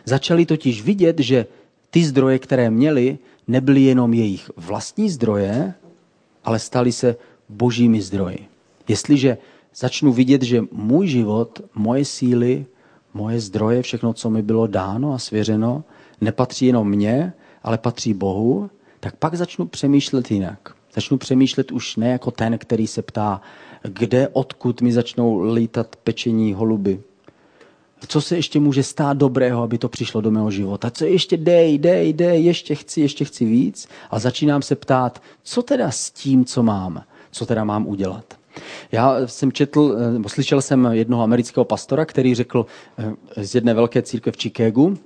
Začali 0.05 0.45
totiž 0.45 0.81
vidět, 0.81 1.19
že 1.19 1.45
ty 1.89 2.03
zdroje, 2.03 2.39
které 2.39 2.69
měli, 2.69 3.17
nebyly 3.47 3.81
jenom 3.81 4.13
jejich 4.13 4.51
vlastní 4.57 5.09
zdroje, 5.09 5.73
ale 6.43 6.59
staly 6.59 6.91
se 6.91 7.15
božími 7.49 8.01
zdroji. 8.01 8.47
Jestliže 8.87 9.37
začnu 9.75 10.13
vidět, 10.13 10.41
že 10.41 10.63
můj 10.71 11.07
život, 11.07 11.61
moje 11.75 12.05
síly, 12.05 12.65
moje 13.17 13.39
zdroje, 13.39 13.81
všechno, 13.81 14.13
co 14.13 14.29
mi 14.29 14.41
bylo 14.41 14.67
dáno 14.67 15.13
a 15.13 15.17
svěřeno, 15.17 15.83
nepatří 16.21 16.65
jenom 16.65 16.89
mně, 16.89 17.33
ale 17.63 17.77
patří 17.77 18.13
Bohu, 18.13 18.69
tak 18.99 19.15
pak 19.15 19.35
začnu 19.35 19.65
přemýšlet 19.65 20.31
jinak. 20.31 20.73
Začnu 20.93 21.17
přemýšlet 21.17 21.71
už 21.71 21.95
ne 21.95 22.09
jako 22.09 22.31
ten, 22.31 22.57
který 22.57 22.87
se 22.87 23.01
ptá, 23.01 23.41
kde, 23.83 24.27
odkud 24.27 24.81
mi 24.81 24.91
začnou 24.91 25.53
lítat 25.53 25.95
pečení 25.95 26.53
holuby. 26.53 27.01
Co 28.07 28.21
se 28.21 28.35
ještě 28.35 28.59
může 28.59 28.83
stát 28.83 29.17
dobrého, 29.17 29.63
aby 29.63 29.77
to 29.77 29.89
přišlo 29.89 30.21
do 30.21 30.31
mého 30.31 30.51
života? 30.51 30.91
Co 30.91 31.05
ještě 31.05 31.37
dej, 31.37 31.77
dej, 31.77 32.13
dej, 32.13 32.43
ještě 32.43 32.75
chci, 32.75 33.01
ještě 33.01 33.25
chci 33.25 33.45
víc. 33.45 33.87
A 34.11 34.19
začínám 34.19 34.61
se 34.61 34.75
ptát, 34.75 35.21
co 35.43 35.63
teda 35.63 35.91
s 35.91 36.11
tím, 36.11 36.45
co 36.45 36.63
mám? 36.63 37.03
Co 37.31 37.45
teda 37.45 37.63
mám 37.63 37.87
udělat? 37.87 38.36
Já 38.91 39.17
jsem 39.25 39.51
četl, 39.51 39.97
eh, 39.99 40.11
nebo 40.11 40.29
slyšel 40.29 40.61
jsem 40.61 40.89
jednoho 40.91 41.23
amerického 41.23 41.65
pastora, 41.65 42.05
který 42.05 42.35
řekl 42.35 42.65
eh, 42.97 43.45
z 43.45 43.55
jedné 43.55 43.73
velké 43.73 44.01
církve 44.01 44.31
v 44.31 44.37
Chicagu, 44.37 44.97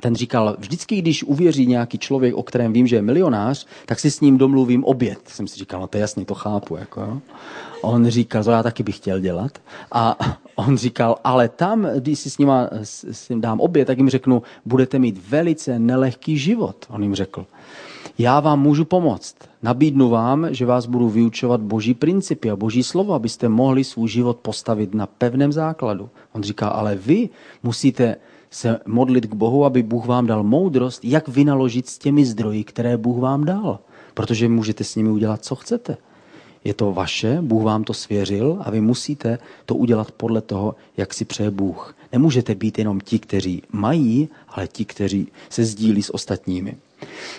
ten 0.00 0.14
říkal, 0.14 0.56
vždycky, 0.58 0.96
když 0.96 1.24
uvěří 1.24 1.66
nějaký 1.66 1.98
člověk, 1.98 2.34
o 2.34 2.42
kterém 2.42 2.72
vím, 2.72 2.86
že 2.86 2.96
je 2.96 3.02
milionář, 3.02 3.66
tak 3.86 4.00
si 4.00 4.10
s 4.10 4.20
ním 4.20 4.38
domluvím 4.38 4.84
oběd. 4.84 5.18
Jsem 5.28 5.46
si 5.48 5.58
říkal, 5.58 5.80
no 5.80 5.86
to 5.86 5.96
je 5.96 6.00
jasný, 6.00 6.24
to 6.24 6.34
chápu. 6.34 6.76
Jako. 6.76 7.20
On 7.82 8.08
říkal, 8.08 8.44
to 8.44 8.50
já 8.50 8.62
taky 8.62 8.82
bych 8.82 8.96
chtěl 8.96 9.20
dělat. 9.20 9.58
A 9.92 10.18
on 10.54 10.78
říkal, 10.78 11.16
ale 11.24 11.48
tam, 11.48 11.86
když 11.98 12.18
si 12.18 12.30
s 12.30 12.38
nima 12.38 12.68
s 12.82 13.28
ním 13.28 13.40
dám 13.40 13.60
oběd, 13.60 13.86
tak 13.86 13.98
jim 13.98 14.10
řeknu, 14.10 14.42
budete 14.64 14.98
mít 14.98 15.20
velice 15.28 15.78
nelehký 15.78 16.38
život. 16.38 16.86
On 16.90 17.02
jim 17.02 17.14
řekl, 17.14 17.46
já 18.18 18.40
vám 18.40 18.60
můžu 18.60 18.84
pomoct. 18.84 19.36
Nabídnu 19.62 20.08
vám, 20.08 20.54
že 20.54 20.66
vás 20.66 20.86
budu 20.86 21.08
vyučovat 21.08 21.60
boží 21.60 21.94
principy 21.94 22.50
a 22.50 22.56
boží 22.56 22.82
slovo, 22.82 23.14
abyste 23.14 23.48
mohli 23.48 23.84
svůj 23.84 24.08
život 24.08 24.36
postavit 24.36 24.94
na 24.94 25.06
pevném 25.06 25.52
základu. 25.52 26.10
On 26.32 26.42
říká, 26.42 26.68
ale 26.68 26.96
vy 26.96 27.28
musíte 27.62 28.16
se 28.50 28.80
modlit 28.86 29.26
k 29.26 29.34
Bohu, 29.34 29.64
aby 29.64 29.82
Bůh 29.82 30.06
vám 30.06 30.26
dal 30.26 30.42
moudrost, 30.42 31.04
jak 31.04 31.28
vynaložit 31.28 31.88
s 31.88 31.98
těmi 31.98 32.24
zdroji, 32.24 32.64
které 32.64 32.96
Bůh 32.96 33.18
vám 33.18 33.44
dal. 33.44 33.78
Protože 34.14 34.48
můžete 34.48 34.84
s 34.84 34.96
nimi 34.96 35.10
udělat, 35.10 35.44
co 35.44 35.54
chcete. 35.56 35.96
Je 36.64 36.74
to 36.74 36.92
vaše, 36.92 37.38
Bůh 37.40 37.62
vám 37.62 37.84
to 37.84 37.94
svěřil 37.94 38.58
a 38.60 38.70
vy 38.70 38.80
musíte 38.80 39.38
to 39.66 39.74
udělat 39.74 40.12
podle 40.12 40.40
toho, 40.40 40.74
jak 40.96 41.14
si 41.14 41.24
přeje 41.24 41.50
Bůh. 41.50 41.96
Nemůžete 42.12 42.54
být 42.54 42.78
jenom 42.78 43.00
ti, 43.00 43.18
kteří 43.18 43.62
mají, 43.72 44.28
ale 44.48 44.68
ti, 44.68 44.84
kteří 44.84 45.28
se 45.48 45.64
sdílí 45.64 46.02
s 46.02 46.14
ostatními. 46.14 46.76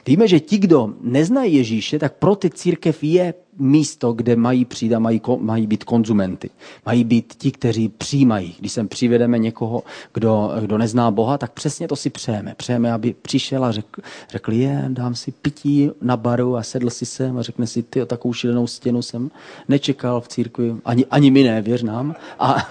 Víme, 0.08 0.28
že 0.28 0.40
ti, 0.40 0.58
kdo 0.58 0.94
neznají 1.02 1.56
Ježíše, 1.56 2.00
tak 2.00 2.14
pro 2.14 2.36
ty 2.36 2.50
církev 2.50 3.04
je 3.04 3.34
místo, 3.60 4.14
kde 4.14 4.36
mají 4.36 4.66
přijít 4.66 4.94
a 4.94 5.00
mají, 5.00 5.22
mají 5.40 5.68
být 5.68 5.84
konzumenty. 5.84 6.50
Mají 6.86 7.04
být 7.04 7.34
ti, 7.38 7.52
kteří 7.52 7.90
přijímají. 7.90 8.56
Když 8.60 8.72
sem 8.72 8.88
přivedeme 8.88 9.40
někoho, 9.40 9.84
kdo, 10.14 10.52
kdo 10.62 10.78
nezná 10.78 11.12
Boha, 11.12 11.38
tak 11.38 11.52
přesně 11.52 11.88
to 11.88 11.96
si 11.96 12.10
přejeme. 12.10 12.56
Přejeme, 12.58 12.94
aby 12.94 13.16
přišel 13.22 13.66
a 13.66 13.72
řekl, 13.72 14.02
řekl 14.30 14.54
je, 14.54 14.86
dám 14.88 15.16
si 15.16 15.32
pití 15.32 15.90
na 16.02 16.18
baru 16.18 16.58
a 16.58 16.64
sedl 16.64 16.90
si 16.90 17.06
sem 17.06 17.38
a 17.38 17.42
řekne 17.42 17.68
si, 17.68 17.84
ty, 17.84 18.06
takovou 18.06 18.34
šílenou 18.34 18.68
stěnu 18.68 19.02
jsem 19.02 19.32
nečekal 19.68 20.22
v 20.22 20.28
církvi, 20.28 20.76
ani, 20.86 21.06
ani 21.06 21.32
my 21.32 21.44
ne, 21.44 21.62
věř 21.62 21.84
nám. 21.84 22.16
A 22.40 22.70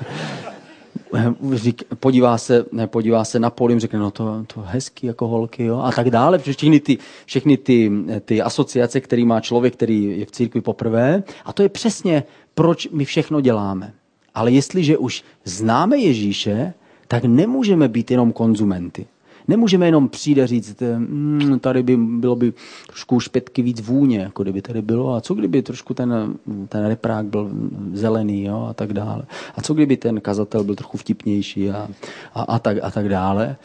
řík, 1.52 1.82
podívá, 1.94 2.38
se, 2.38 2.64
ne, 2.72 2.86
podívá 2.86 3.24
se 3.24 3.38
na 3.38 3.50
polím, 3.50 3.80
řekne, 3.80 3.98
no 3.98 4.10
to, 4.10 4.44
to 4.54 4.60
hezký 4.66 5.06
jako 5.06 5.28
holky, 5.28 5.64
jo, 5.64 5.78
a 5.78 5.92
tak 5.92 6.10
dále. 6.10 6.38
Všechny 6.38 6.80
ty, 6.80 6.98
všechny 7.26 7.56
ty, 7.56 7.92
ty 8.24 8.42
asociace, 8.42 9.00
který 9.00 9.24
má 9.24 9.40
člověk, 9.40 9.74
který 9.74 10.18
je 10.18 10.26
v 10.26 10.30
církvi 10.30 10.60
poprvé. 10.60 11.22
A 11.44 11.52
to 11.52 11.62
je 11.62 11.68
přesně, 11.68 12.22
proč 12.54 12.88
my 12.88 13.04
všechno 13.04 13.40
děláme. 13.40 13.92
Ale 14.34 14.52
jestliže 14.52 14.98
už 14.98 15.24
známe 15.44 15.98
Ježíše, 15.98 16.74
tak 17.08 17.24
nemůžeme 17.24 17.88
být 17.88 18.10
jenom 18.10 18.32
konzumenty. 18.32 19.06
Nemůžeme 19.50 19.86
jenom 19.86 20.08
přijít 20.08 20.40
a 20.40 20.46
říct, 20.46 20.82
mmm, 20.98 21.58
tady 21.58 21.82
by 21.82 21.96
bylo 21.96 22.36
by 22.36 22.52
trošku 22.86 23.20
špetky 23.20 23.62
víc 23.62 23.80
vůně, 23.80 24.18
jako 24.18 24.42
kdyby 24.42 24.62
tady 24.62 24.82
bylo. 24.82 25.14
A 25.14 25.20
co 25.20 25.34
kdyby 25.34 25.62
trošku 25.62 25.94
ten, 25.94 26.34
ten 26.68 26.86
reprák 26.86 27.26
byl 27.26 27.50
zelený 27.92 28.44
jo, 28.44 28.66
a 28.70 28.74
tak 28.74 28.92
dále. 28.92 29.22
A 29.56 29.62
co 29.62 29.74
kdyby 29.74 29.96
ten 29.96 30.20
kazatel 30.20 30.64
byl 30.64 30.74
trochu 30.74 30.98
vtipnější 30.98 31.70
a, 31.70 31.88
a, 32.34 32.42
a, 32.42 32.58
tak, 32.58 32.76
a 32.82 32.90
tak 32.90 33.08
dále. 33.08 33.56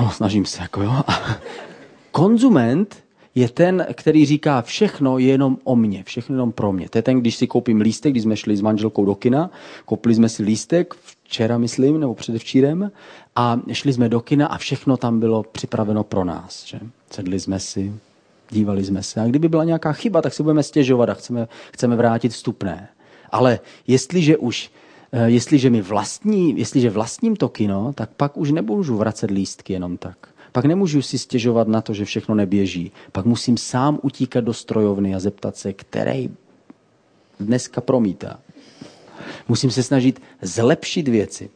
No, 0.00 0.10
snažím 0.10 0.44
se, 0.44 0.62
jako 0.62 0.82
jo. 0.82 0.92
Konzument 2.10 2.96
je 3.34 3.48
ten, 3.48 3.86
který 3.94 4.26
říká, 4.26 4.62
všechno 4.62 5.18
je 5.18 5.26
jenom 5.26 5.58
o 5.64 5.76
mně, 5.76 6.02
všechno 6.02 6.34
jenom 6.34 6.52
pro 6.52 6.72
mě. 6.72 6.88
To 6.88 6.98
je 6.98 7.02
ten, 7.02 7.20
když 7.20 7.36
si 7.36 7.46
koupím 7.46 7.80
lístek, 7.80 8.12
když 8.12 8.22
jsme 8.22 8.36
šli 8.36 8.56
s 8.56 8.60
manželkou 8.60 9.04
do 9.04 9.14
kina, 9.14 9.50
koupili 9.84 10.14
jsme 10.14 10.28
si 10.28 10.42
lístek, 10.42 10.94
včera 11.32 11.58
myslím, 11.58 12.00
nebo 12.00 12.14
předevčírem, 12.14 12.92
a 13.36 13.60
šli 13.72 13.92
jsme 13.92 14.08
do 14.08 14.20
kina 14.20 14.46
a 14.46 14.58
všechno 14.58 14.96
tam 14.96 15.20
bylo 15.20 15.42
připraveno 15.42 16.04
pro 16.04 16.24
nás. 16.24 16.64
Že? 16.64 16.80
Sedli 17.10 17.40
jsme 17.40 17.60
si, 17.60 17.92
dívali 18.50 18.84
jsme 18.84 19.02
se. 19.02 19.20
A 19.20 19.26
kdyby 19.26 19.48
byla 19.48 19.64
nějaká 19.64 19.92
chyba, 19.92 20.22
tak 20.22 20.34
si 20.34 20.42
budeme 20.42 20.62
stěžovat 20.62 21.08
a 21.08 21.14
chceme, 21.14 21.48
chceme 21.72 21.96
vrátit 21.96 22.32
vstupné. 22.32 22.88
Ale 23.30 23.60
jestliže 23.86 24.36
už 24.36 24.70
eh, 25.12 25.30
jestliže 25.30 25.70
mi 25.70 25.82
vlastní, 25.82 26.58
jestliže 26.58 26.90
vlastním 26.90 27.36
to 27.36 27.48
kino, 27.48 27.92
tak 27.92 28.10
pak 28.16 28.36
už 28.36 28.50
nemůžu 28.50 28.96
vracet 28.96 29.30
lístky 29.30 29.72
jenom 29.72 29.96
tak. 29.96 30.28
Pak 30.52 30.64
nemůžu 30.64 31.02
si 31.02 31.18
stěžovat 31.18 31.68
na 31.68 31.80
to, 31.80 31.94
že 31.94 32.04
všechno 32.04 32.34
neběží. 32.34 32.92
Pak 33.12 33.24
musím 33.24 33.56
sám 33.56 33.98
utíkat 34.02 34.44
do 34.44 34.52
strojovny 34.52 35.14
a 35.14 35.20
zeptat 35.20 35.56
se, 35.56 35.72
který 35.72 36.28
dneska 37.40 37.80
promítá. 37.80 38.38
Musím 39.48 39.70
se 39.70 39.82
snažit 39.82 40.22
zlepšit 40.42 41.08
věci. 41.08 41.50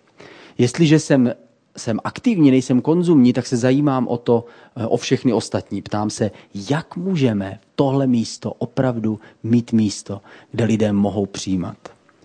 Jestliže 0.58 0.98
jsem 0.98 1.32
jsem 1.76 2.00
aktivní, 2.04 2.50
nejsem 2.50 2.80
konzumní, 2.80 3.32
tak 3.32 3.46
se 3.46 3.56
zajímám 3.56 4.08
o 4.08 4.16
to, 4.16 4.44
eh, 4.76 4.86
o 4.86 4.96
všechny 4.96 5.32
ostatní. 5.32 5.82
Ptám 5.82 6.10
se, 6.10 6.30
jak 6.70 6.96
můžeme 6.96 7.60
tohle 7.74 8.06
místo 8.06 8.52
opravdu 8.52 9.20
mít 9.42 9.72
místo, 9.72 10.20
kde 10.52 10.64
lidé 10.64 10.92
mohou 10.92 11.26
přijímat. 11.26 11.76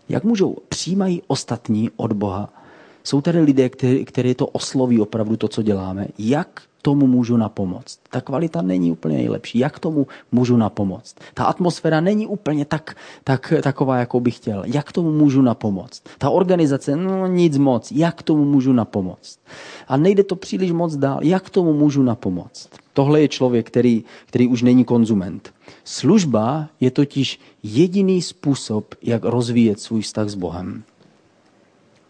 Jak 0.10 0.24
můžou 0.24 0.58
přijímají 0.70 1.22
ostatní 1.28 1.90
od 1.96 2.14
Boha? 2.14 2.54
Jsou 3.04 3.22
tady 3.22 3.42
lidé, 3.42 3.70
kteří 4.06 4.34
to 4.36 4.48
osloví 4.48 5.00
opravdu 5.00 5.38
to, 5.38 5.48
co 5.48 5.62
děláme. 5.62 6.08
Jak 6.18 6.62
tomu 6.82 7.08
můžu 7.08 7.38
napomoct. 7.38 8.00
Ta 8.10 8.22
kvalita 8.22 8.62
není 8.62 8.92
úplně 8.92 9.18
nejlepší. 9.18 9.60
Jak 9.60 9.80
tomu 9.80 10.08
můžu 10.32 10.58
napomoct? 10.58 11.16
Ta 11.34 11.44
atmosféra 11.44 12.02
není 12.02 12.28
úplně 12.28 12.66
tak, 12.66 12.96
tak, 13.24 13.54
taková, 13.64 13.98
jakou 13.98 14.20
bych 14.20 14.36
chtěl. 14.36 14.64
Jak 14.66 14.92
tomu 14.92 15.12
můžu 15.12 15.42
napomoct? 15.42 16.04
Ta 16.18 16.30
organizace, 16.30 16.96
no 16.96 17.28
nic 17.28 17.58
moc. 17.58 17.92
Jak 17.92 18.24
tomu 18.24 18.46
můžu 18.46 18.74
napomoct? 18.74 19.40
A 19.88 19.98
nejde 19.98 20.24
to 20.24 20.36
příliš 20.36 20.72
moc 20.72 20.96
dál. 20.96 21.20
Jak 21.24 21.50
tomu 21.50 21.74
můžu 21.74 22.04
napomoct? 22.04 22.70
Tohle 22.94 23.22
je 23.22 23.28
člověk, 23.28 23.68
který, 23.68 24.04
který 24.26 24.48
už 24.48 24.62
není 24.62 24.86
konzument. 24.86 25.54
Služba 25.84 26.70
je 26.80 26.92
totiž 26.92 27.40
jediný 27.64 28.22
způsob, 28.22 28.96
jak 29.02 29.24
rozvíjet 29.24 29.80
svůj 29.80 30.02
vztah 30.02 30.30
s 30.30 30.36
Bohem. 30.36 30.84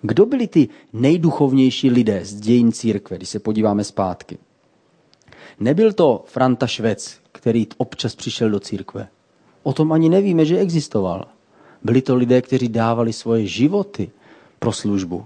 Kdo 0.01 0.25
byli 0.25 0.47
ty 0.47 0.69
nejduchovnější 0.93 1.89
lidé 1.89 2.19
z 2.23 2.33
dějin 2.33 2.71
církve, 2.71 3.17
když 3.17 3.29
se 3.29 3.39
podíváme 3.39 3.83
zpátky? 3.83 4.37
Nebyl 5.61 5.93
to 5.93 6.23
Franta 6.27 6.67
Švec, 6.67 7.19
který 7.31 7.67
občas 7.77 8.15
přišel 8.15 8.49
do 8.49 8.59
církve. 8.59 9.07
O 9.63 9.73
tom 9.73 9.91
ani 9.91 10.09
nevíme, 10.09 10.45
že 10.45 10.57
existoval. 10.57 11.27
Byli 11.83 12.01
to 12.01 12.15
lidé, 12.15 12.41
kteří 12.41 12.69
dávali 12.69 13.13
svoje 13.13 13.45
životy 13.45 14.09
pro 14.59 14.71
službu. 14.71 15.25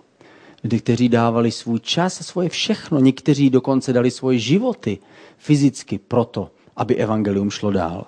Lidi, 0.63 0.79
kteří 0.79 1.09
dávali 1.09 1.51
svůj 1.51 1.79
čas 1.79 2.21
a 2.21 2.23
svoje 2.23 2.49
všechno. 2.49 2.99
Někteří 2.99 3.49
dokonce 3.49 3.93
dali 3.93 4.11
svoje 4.11 4.39
životy 4.39 4.97
fyzicky 5.37 5.99
proto, 6.07 6.51
aby 6.75 6.95
evangelium 6.95 7.49
šlo 7.49 7.71
dál. 7.71 8.05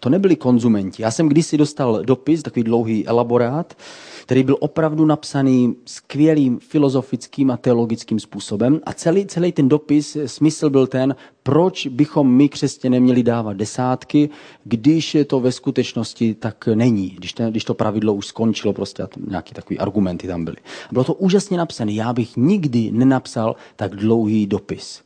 To 0.00 0.08
nebyli 0.08 0.36
konzumenti. 0.36 1.02
Já 1.02 1.10
jsem 1.10 1.28
kdysi 1.28 1.56
dostal 1.56 2.02
dopis, 2.02 2.42
takový 2.42 2.64
dlouhý 2.64 3.08
elaborát, 3.08 3.76
který 4.22 4.42
byl 4.42 4.56
opravdu 4.60 5.06
napsaný 5.06 5.76
skvělým 5.84 6.58
filozofickým 6.58 7.50
a 7.50 7.56
teologickým 7.56 8.20
způsobem. 8.20 8.80
A 8.84 8.92
celý, 8.92 9.26
celý 9.26 9.52
ten 9.52 9.68
dopis, 9.68 10.16
smysl 10.26 10.70
byl 10.70 10.86
ten, 10.86 11.16
proč 11.42 11.86
bychom 11.86 12.32
my 12.32 12.48
křesťané 12.48 13.00
měli 13.00 13.22
dávat 13.22 13.56
desátky, 13.56 14.30
když 14.64 15.16
to 15.26 15.40
ve 15.40 15.52
skutečnosti 15.52 16.34
tak 16.34 16.68
není, 16.74 17.10
když, 17.10 17.32
ten, 17.32 17.50
když 17.50 17.64
to 17.64 17.74
pravidlo 17.74 18.14
už 18.14 18.26
skončilo, 18.26 18.72
prostě 18.72 19.06
nějaké 19.28 19.54
takové 19.54 19.78
argumenty 19.78 20.26
tam 20.26 20.44
byly. 20.44 20.56
Bylo 20.92 21.04
to 21.04 21.14
úžasně 21.14 21.58
napsané. 21.58 21.92
Já 21.92 22.12
bych 22.12 22.36
nikdy 22.36 22.90
nenapsal 22.92 23.56
tak 23.76 23.96
dlouhý 23.96 24.46
dopis 24.46 25.02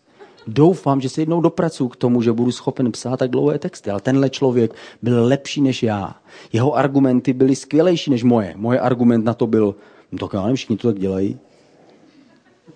doufám, 0.47 1.01
že 1.01 1.09
se 1.09 1.23
jednou 1.23 1.41
dopracuju 1.41 1.89
k 1.89 1.97
tomu, 1.97 2.23
že 2.23 2.33
budu 2.33 2.53
schopen 2.53 2.93
psát 2.93 3.17
tak 3.17 3.31
dlouhé 3.31 3.59
texty. 3.59 3.91
Ale 3.91 4.01
tenhle 4.01 4.31
člověk 4.31 4.75
byl 5.03 5.25
lepší 5.25 5.61
než 5.61 5.83
já. 5.83 6.17
Jeho 6.53 6.77
argumenty 6.77 7.33
byly 7.33 7.57
skvělejší 7.57 8.11
než 8.11 8.23
moje. 8.23 8.55
Moje 8.57 8.81
argument 8.81 9.25
na 9.25 9.35
to 9.35 9.47
byl, 9.47 9.75
no 10.13 10.19
tak 10.19 10.33
já 10.33 10.43
nevím, 10.43 10.57
všichni 10.57 10.77
to 10.77 10.89
tak 10.89 10.99
dělají. 10.99 11.39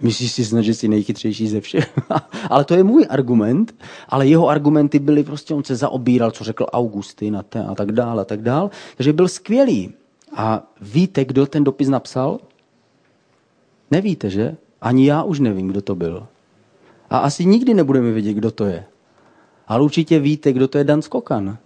Myslíš 0.01 0.33
si 0.33 0.45
snad, 0.45 0.63
že 0.63 0.75
jsi 0.75 0.89
nejchytřejší 0.89 1.49
ze 1.49 1.61
všech? 1.61 1.99
ale 2.51 2.65
to 2.65 2.75
je 2.75 2.85
můj 2.85 3.07
argument, 3.09 3.75
ale 4.09 4.27
jeho 4.27 4.49
argumenty 4.49 4.99
byly 4.99 5.25
prostě, 5.25 5.55
on 5.55 5.65
se 5.65 5.77
zaobíral, 5.77 6.31
co 6.31 6.45
řekl 6.45 6.67
Augustin 6.73 7.37
a, 7.37 7.43
te, 7.43 7.65
a 7.65 7.75
tak 7.75 7.93
dále, 7.93 8.23
a 8.23 8.25
tak 8.25 8.43
dále. 8.43 8.71
Takže 8.97 9.13
byl 9.13 9.29
skvělý. 9.29 9.93
A 10.37 10.73
víte, 10.81 11.25
kdo 11.25 11.47
ten 11.47 11.65
dopis 11.65 11.89
napsal? 11.89 12.39
Nevíte, 13.91 14.31
že? 14.31 14.57
Ani 14.81 15.07
já 15.07 15.23
už 15.23 15.41
nevím, 15.41 15.69
kdo 15.69 15.83
to 15.83 15.95
byl. 15.95 16.27
A 17.11 17.19
asi 17.19 17.45
nikdy 17.45 17.75
nebudeme 17.75 18.13
vědět, 18.13 18.33
kdo 18.33 18.51
to 18.51 18.67
je. 18.67 18.85
Ale 19.69 19.83
určitě 19.83 20.19
víte, 20.19 20.53
kdo 20.53 20.69
to 20.69 20.79
je 20.79 20.85
Dan 20.85 21.03
Skokan, 21.03 21.59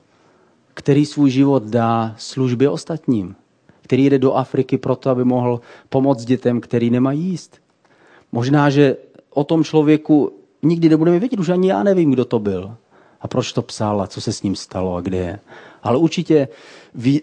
který 0.74 1.06
svůj 1.06 1.30
život 1.30 1.62
dá 1.62 2.14
službě 2.18 2.70
ostatním, 2.70 3.36
který 3.82 4.06
jde 4.06 4.18
do 4.18 4.34
Afriky 4.34 4.78
proto, 4.78 5.10
aby 5.10 5.24
mohl 5.24 5.60
pomoct 5.88 6.24
dětem, 6.24 6.60
který 6.60 6.90
nemají 6.90 7.20
jíst. 7.20 7.60
Možná, 8.32 8.70
že 8.70 8.96
o 9.30 9.44
tom 9.44 9.64
člověku 9.64 10.32
nikdy 10.62 10.88
nebudeme 10.88 11.18
vědět, 11.18 11.40
už 11.40 11.48
ani 11.48 11.68
já 11.68 11.82
nevím, 11.82 12.10
kdo 12.10 12.24
to 12.24 12.38
byl 12.38 12.76
a 13.22 13.28
proč 13.28 13.52
to 13.52 13.62
psal 13.62 14.02
a 14.02 14.06
co 14.06 14.20
se 14.20 14.32
s 14.32 14.42
ním 14.42 14.56
stalo 14.56 14.96
a 14.96 15.00
kde 15.00 15.16
je. 15.16 15.38
Ale 15.82 15.98
určitě, 15.98 16.48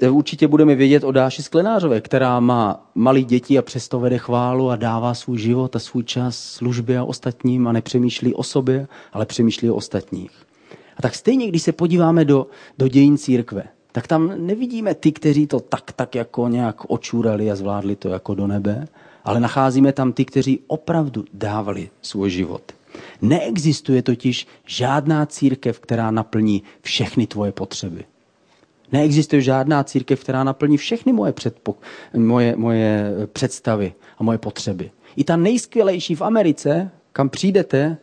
určitě 0.10 0.48
budeme 0.48 0.76
vědět 0.76 1.04
o 1.04 1.12
Dáši 1.12 1.44
Sklenářové, 1.44 2.02
která 2.02 2.40
má 2.40 2.90
malý 2.96 3.24
děti 3.24 3.58
a 3.58 3.62
přesto 3.62 4.00
vede 4.00 4.18
chválu 4.18 4.70
a 4.70 4.76
dává 4.76 5.14
svůj 5.14 5.38
život 5.38 5.76
a 5.76 5.80
svůj 5.80 6.04
čas 6.04 6.38
službě 6.38 6.98
a 6.98 7.04
ostatním 7.04 7.68
a 7.68 7.72
nepřemýšlí 7.72 8.34
o 8.34 8.44
sobě, 8.44 8.88
ale 9.14 9.26
přemýšlí 9.26 9.70
o 9.70 9.76
ostatních. 9.76 10.32
A 10.98 11.02
tak 11.02 11.16
stejně, 11.16 11.48
když 11.48 11.62
se 11.62 11.72
podíváme 11.72 12.26
do, 12.26 12.48
do 12.78 12.88
dějin 12.88 13.18
církve, 13.18 13.64
tak 13.92 14.08
tam 14.08 14.34
nevidíme 14.48 14.96
ty, 14.96 15.12
kteří 15.12 15.48
to 15.48 15.60
tak, 15.60 15.92
tak 15.92 16.16
jako 16.16 16.48
nějak 16.48 16.76
očurali 16.88 17.52
a 17.52 17.56
zvládli 17.56 17.96
to 17.96 18.10
jako 18.10 18.36
do 18.36 18.48
nebe, 18.48 18.88
ale 19.24 19.40
nacházíme 19.40 19.94
tam 19.94 20.14
ty, 20.14 20.26
kteří 20.26 20.60
opravdu 20.68 21.26
dávali 21.34 21.90
svůj 22.02 22.30
život. 22.30 22.79
Neexistuje 23.22 24.02
totiž 24.02 24.48
žádná 24.66 25.26
církev, 25.26 25.80
která 25.80 26.12
naplní 26.12 26.64
všechny 26.82 27.28
tvoje 27.28 27.52
potřeby. 27.52 28.06
Neexistuje 28.92 29.42
žádná 29.42 29.84
církev, 29.84 30.24
která 30.24 30.44
naplní 30.44 30.78
všechny 30.78 31.14
moje, 31.14 31.34
předpo, 31.34 31.76
moje, 32.18 32.56
moje 32.56 33.14
představy 33.34 33.94
a 34.18 34.24
moje 34.24 34.38
potřeby. 34.38 34.92
I 35.16 35.24
ta 35.24 35.36
nejskvělejší 35.36 36.16
v 36.16 36.22
Americe, 36.22 36.92
kam 37.14 37.30
přijdete, 37.30 37.98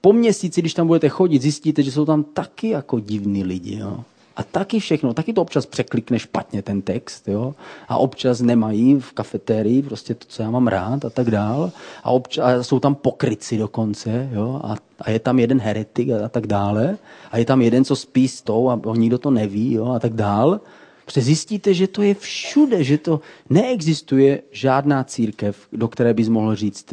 po 0.00 0.12
měsíci, 0.12 0.60
když 0.60 0.74
tam 0.74 0.86
budete 0.86 1.08
chodit, 1.08 1.42
zjistíte, 1.42 1.82
že 1.82 1.92
jsou 1.92 2.04
tam 2.04 2.24
taky 2.24 2.68
jako 2.68 3.00
divní 3.00 3.44
lidi. 3.44 3.78
Jo? 3.78 4.04
A 4.38 4.42
taky 4.42 4.80
všechno, 4.80 5.14
taky 5.14 5.32
to 5.32 5.42
občas 5.42 5.66
překlikne 5.66 6.18
špatně 6.18 6.62
ten 6.62 6.82
text, 6.82 7.28
jo? 7.28 7.54
A 7.88 7.96
občas 7.96 8.40
nemají 8.40 9.00
v 9.00 9.12
kafetérii 9.12 9.82
prostě 9.82 10.14
to, 10.14 10.26
co 10.28 10.42
já 10.42 10.50
mám 10.50 10.66
rád 10.66 11.04
a 11.04 11.10
tak 11.10 11.30
dál. 11.30 11.72
A, 12.04 12.10
občas, 12.10 12.44
a 12.44 12.62
jsou 12.62 12.80
tam 12.80 12.94
pokryci 12.94 13.58
dokonce, 13.58 14.28
jo? 14.32 14.60
A, 14.64 14.76
a 15.00 15.10
je 15.10 15.18
tam 15.18 15.38
jeden 15.38 15.60
heretik 15.60 16.10
a, 16.10 16.24
a 16.24 16.28
tak 16.28 16.46
dále. 16.46 16.98
A 17.30 17.38
je 17.38 17.44
tam 17.44 17.62
jeden, 17.62 17.84
co 17.84 17.96
spí 17.96 18.28
s 18.28 18.42
tou 18.42 18.68
a 18.70 18.80
nikdo 18.96 19.18
to 19.18 19.30
neví, 19.30 19.72
jo? 19.72 19.86
A 19.86 19.98
tak 19.98 20.12
dál. 20.12 20.60
Protože 21.04 21.20
zjistíte, 21.20 21.74
že 21.74 21.86
to 21.86 22.02
je 22.02 22.14
všude, 22.14 22.84
že 22.84 22.98
to 22.98 23.20
neexistuje 23.50 24.42
žádná 24.50 25.04
církev, 25.04 25.56
do 25.72 25.88
které 25.88 26.14
bys 26.14 26.28
mohl 26.28 26.54
říct, 26.54 26.92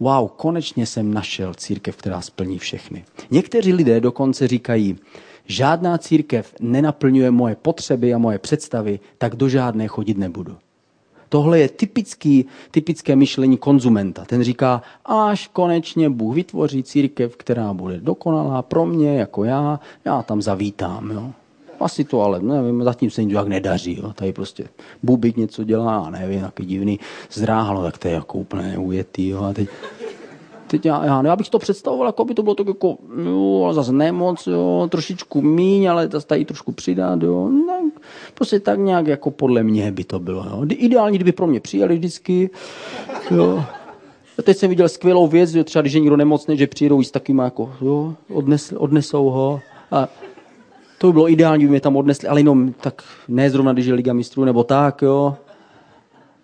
wow, 0.00 0.28
konečně 0.36 0.86
jsem 0.86 1.14
našel 1.14 1.54
církev, 1.54 1.96
která 1.96 2.20
splní 2.20 2.58
všechny. 2.58 3.04
Někteří 3.30 3.72
lidé 3.72 4.00
dokonce 4.00 4.48
říkají, 4.48 4.98
žádná 5.48 5.98
církev 5.98 6.54
nenaplňuje 6.60 7.30
moje 7.30 7.56
potřeby 7.62 8.14
a 8.14 8.18
moje 8.18 8.38
představy, 8.38 9.00
tak 9.18 9.36
do 9.36 9.48
žádné 9.48 9.88
chodit 9.88 10.18
nebudu. 10.18 10.56
Tohle 11.28 11.60
je 11.60 11.68
typický, 11.68 12.46
typické 12.70 13.16
myšlení 13.16 13.56
konzumenta. 13.56 14.24
Ten 14.24 14.42
říká, 14.42 14.82
až 15.04 15.48
konečně 15.48 16.10
Bůh 16.10 16.34
vytvoří 16.34 16.82
církev, 16.82 17.36
která 17.36 17.72
bude 17.72 18.00
dokonalá 18.00 18.62
pro 18.62 18.86
mě, 18.86 19.18
jako 19.18 19.44
já, 19.44 19.80
já 20.04 20.22
tam 20.22 20.42
zavítám. 20.42 21.10
Jo. 21.10 21.30
Asi 21.80 22.04
to 22.04 22.20
ale, 22.20 22.40
nevím, 22.40 22.82
zatím 22.82 23.10
se 23.10 23.24
nějak 23.24 23.48
nedaří. 23.48 23.98
Jo. 24.02 24.12
Tady 24.12 24.32
prostě 24.32 24.68
Bubik 25.02 25.36
něco 25.36 25.64
dělá, 25.64 26.10
nevím, 26.10 26.40
taky 26.40 26.64
divný 26.64 27.00
zdráhalo, 27.32 27.82
tak 27.82 27.98
to 27.98 28.08
je 28.08 28.14
jako 28.14 28.38
úplně 28.38 28.62
neujetý. 28.62 29.28
Jo. 29.28 29.42
A 29.42 29.52
teď 29.52 29.68
teď 30.68 30.86
já, 30.86 31.04
já, 31.04 31.22
já 31.26 31.36
bych 31.36 31.48
to 31.48 31.58
představoval, 31.58 32.06
jako 32.06 32.24
by 32.24 32.34
to 32.34 32.42
bylo 32.42 32.54
tak 32.54 32.66
jako, 32.66 32.96
jo, 33.24 33.68
zase 33.72 33.92
nemoc, 33.92 34.46
jo, 34.46 34.88
trošičku 34.90 35.42
míň, 35.42 35.90
ale 35.90 36.08
zase 36.12 36.26
tady 36.26 36.44
trošku 36.44 36.72
přidat, 36.72 37.22
jo. 37.22 37.48
No, 37.48 37.90
prostě 38.34 38.60
tak 38.60 38.78
nějak 38.78 39.06
jako 39.06 39.30
podle 39.30 39.62
mě 39.62 39.92
by 39.92 40.04
to 40.04 40.18
bylo, 40.18 40.44
jo. 40.50 40.66
Ideálně, 40.68 41.18
kdyby 41.18 41.32
pro 41.32 41.46
mě 41.46 41.60
přijeli 41.60 41.96
vždycky, 41.96 42.50
jo. 43.30 43.64
A 44.38 44.42
teď 44.42 44.56
jsem 44.56 44.70
viděl 44.70 44.88
skvělou 44.88 45.26
věc, 45.26 45.50
že 45.50 45.64
třeba 45.64 45.80
když 45.80 45.92
je 45.92 46.00
někdo 46.00 46.16
nemocný, 46.16 46.56
že 46.56 46.66
přijedou 46.66 47.02
s 47.02 47.10
takovým 47.10 47.38
jako, 47.38 47.72
jo, 47.80 48.14
odnes, 48.34 48.72
odnesou 48.76 49.30
ho. 49.30 49.60
A 49.90 50.08
to 50.98 51.06
by 51.06 51.12
bylo 51.12 51.30
ideální, 51.30 51.58
kdyby 51.58 51.70
mě 51.70 51.80
tam 51.80 51.96
odnesli, 51.96 52.28
ale 52.28 52.40
jenom 52.40 52.72
tak 52.80 53.02
ne 53.28 53.50
zrovna, 53.50 53.72
když 53.72 53.86
je 53.86 53.94
Liga 53.94 54.12
mistrů, 54.12 54.44
nebo 54.44 54.64
tak, 54.64 55.02
jo 55.02 55.36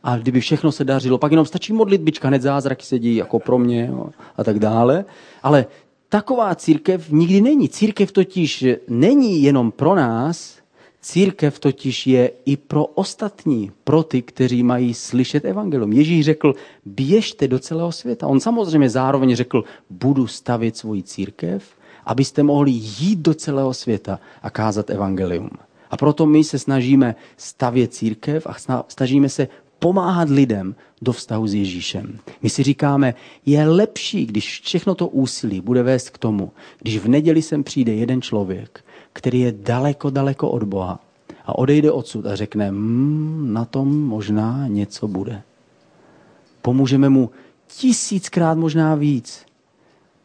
a 0.04 0.16
kdyby 0.16 0.40
všechno 0.40 0.72
se 0.72 0.84
dařilo, 0.84 1.18
pak 1.18 1.32
jenom 1.32 1.46
stačí 1.46 1.72
modlitbička, 1.72 2.28
hned 2.28 2.42
zázraky 2.42 2.84
sedí 2.86 3.16
jako 3.16 3.38
pro 3.38 3.58
mě 3.58 3.86
jo, 3.86 4.06
a 4.36 4.44
tak 4.44 4.58
dále. 4.58 5.04
Ale 5.42 5.66
taková 6.08 6.54
církev 6.54 7.10
nikdy 7.10 7.40
není. 7.40 7.68
Církev 7.68 8.12
totiž 8.12 8.64
není 8.88 9.42
jenom 9.42 9.70
pro 9.72 9.94
nás, 9.94 10.58
církev 11.00 11.58
totiž 11.58 12.06
je 12.06 12.30
i 12.44 12.56
pro 12.56 12.84
ostatní, 12.84 13.72
pro 13.84 14.02
ty, 14.02 14.22
kteří 14.22 14.62
mají 14.62 14.94
slyšet 14.94 15.44
evangelium. 15.44 15.92
Ježíš 15.92 16.24
řekl, 16.24 16.54
běžte 16.84 17.48
do 17.48 17.58
celého 17.58 17.92
světa. 17.92 18.26
On 18.26 18.40
samozřejmě 18.40 18.90
zároveň 18.90 19.36
řekl, 19.36 19.64
budu 19.90 20.26
stavit 20.26 20.76
svoji 20.76 21.02
církev, 21.02 21.64
abyste 22.06 22.42
mohli 22.42 22.70
jít 22.70 23.18
do 23.18 23.34
celého 23.34 23.74
světa 23.74 24.20
a 24.42 24.50
kázat 24.50 24.90
evangelium. 24.90 25.50
A 25.90 25.96
proto 25.96 26.26
my 26.26 26.44
se 26.44 26.58
snažíme 26.58 27.14
stavět 27.36 27.94
církev 27.94 28.46
a 28.46 28.84
snažíme 28.88 29.28
se 29.28 29.48
pomáhat 29.84 30.28
lidem 30.28 30.74
do 31.02 31.12
vztahu 31.12 31.46
s 31.46 31.54
Ježíšem. 31.54 32.18
My 32.42 32.50
si 32.50 32.62
říkáme, 32.62 33.14
je 33.46 33.68
lepší, 33.68 34.26
když 34.26 34.60
všechno 34.60 34.94
to 34.94 35.08
úsilí 35.08 35.60
bude 35.60 35.82
vést 35.82 36.10
k 36.10 36.18
tomu, 36.18 36.52
když 36.80 36.98
v 36.98 37.08
neděli 37.08 37.42
sem 37.42 37.64
přijde 37.64 37.94
jeden 37.94 38.22
člověk, 38.22 38.84
který 39.12 39.40
je 39.40 39.52
daleko, 39.52 40.10
daleko 40.10 40.50
od 40.50 40.62
Boha 40.62 41.00
a 41.44 41.58
odejde 41.58 41.92
odsud 41.92 42.26
a 42.26 42.36
řekne, 42.36 42.70
mmm, 42.70 43.52
na 43.52 43.64
tom 43.64 44.00
možná 44.02 44.68
něco 44.68 45.08
bude. 45.08 45.42
Pomůžeme 46.62 47.08
mu 47.08 47.30
tisíckrát 47.76 48.58
možná 48.58 48.94
víc, 48.94 49.46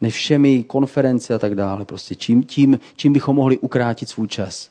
než 0.00 0.14
všemi 0.14 0.64
konference 0.64 1.34
a 1.34 1.38
tak 1.38 1.54
dále. 1.54 1.84
Prostě 1.84 2.14
čím, 2.14 2.42
tím, 2.42 2.80
čím 2.96 3.12
bychom 3.12 3.36
mohli 3.36 3.58
ukrátit 3.58 4.08
svůj 4.08 4.28
čas. 4.28 4.70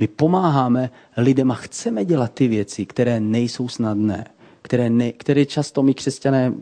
My 0.00 0.08
pomáháme 0.08 0.90
lidem 1.16 1.50
a 1.50 1.54
chceme 1.54 2.04
dělat 2.04 2.32
ty 2.34 2.48
věci, 2.48 2.86
které 2.86 3.20
nejsou 3.20 3.68
snadné, 3.68 4.26
které, 4.62 4.90
ne, 4.90 5.12
které 5.12 5.46
často 5.46 5.82
my 5.82 5.94
křesťané 5.94 6.52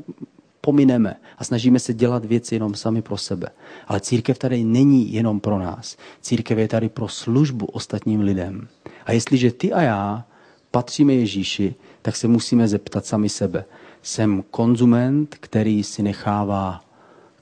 pomineme 0.60 1.16
a 1.38 1.44
snažíme 1.44 1.78
se 1.78 1.94
dělat 1.94 2.24
věci 2.24 2.54
jenom 2.54 2.74
sami 2.74 3.02
pro 3.02 3.16
sebe. 3.16 3.48
Ale 3.86 4.00
církev 4.00 4.38
tady 4.38 4.64
není 4.64 5.12
jenom 5.12 5.40
pro 5.40 5.58
nás. 5.58 5.96
Církev 6.20 6.58
je 6.58 6.68
tady 6.68 6.88
pro 6.88 7.08
službu 7.08 7.66
ostatním 7.66 8.20
lidem. 8.20 8.68
A 9.06 9.12
jestliže 9.12 9.52
ty 9.52 9.72
a 9.72 9.82
já 9.82 10.24
patříme 10.70 11.14
Ježíši, 11.14 11.74
tak 12.02 12.16
se 12.16 12.28
musíme 12.28 12.68
zeptat 12.68 13.06
sami 13.06 13.28
sebe. 13.28 13.64
Jsem 14.02 14.44
konzument, 14.50 15.36
který 15.40 15.84
si 15.84 16.02
nechává 16.02 16.84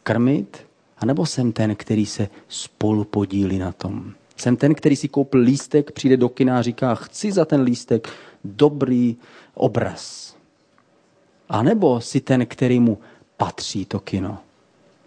krmit, 0.02 0.66
anebo 0.98 1.26
jsem 1.26 1.52
ten, 1.52 1.76
který 1.76 2.06
se 2.06 2.28
spolu 2.48 3.04
podílí 3.04 3.58
na 3.58 3.72
tom? 3.72 4.14
Jsem 4.36 4.56
ten, 4.56 4.74
který 4.74 4.96
si 4.96 5.08
koupil 5.08 5.40
lístek, 5.40 5.92
přijde 5.92 6.16
do 6.16 6.28
kina 6.28 6.58
a 6.58 6.62
říká, 6.62 6.94
chci 6.94 7.32
za 7.32 7.44
ten 7.44 7.60
lístek 7.60 8.08
dobrý 8.44 9.16
obraz. 9.54 10.36
A 11.48 11.62
nebo 11.62 12.00
si 12.00 12.20
ten, 12.20 12.46
který 12.46 12.80
mu 12.80 12.98
patří 13.36 13.84
to 13.84 14.00
kino. 14.00 14.38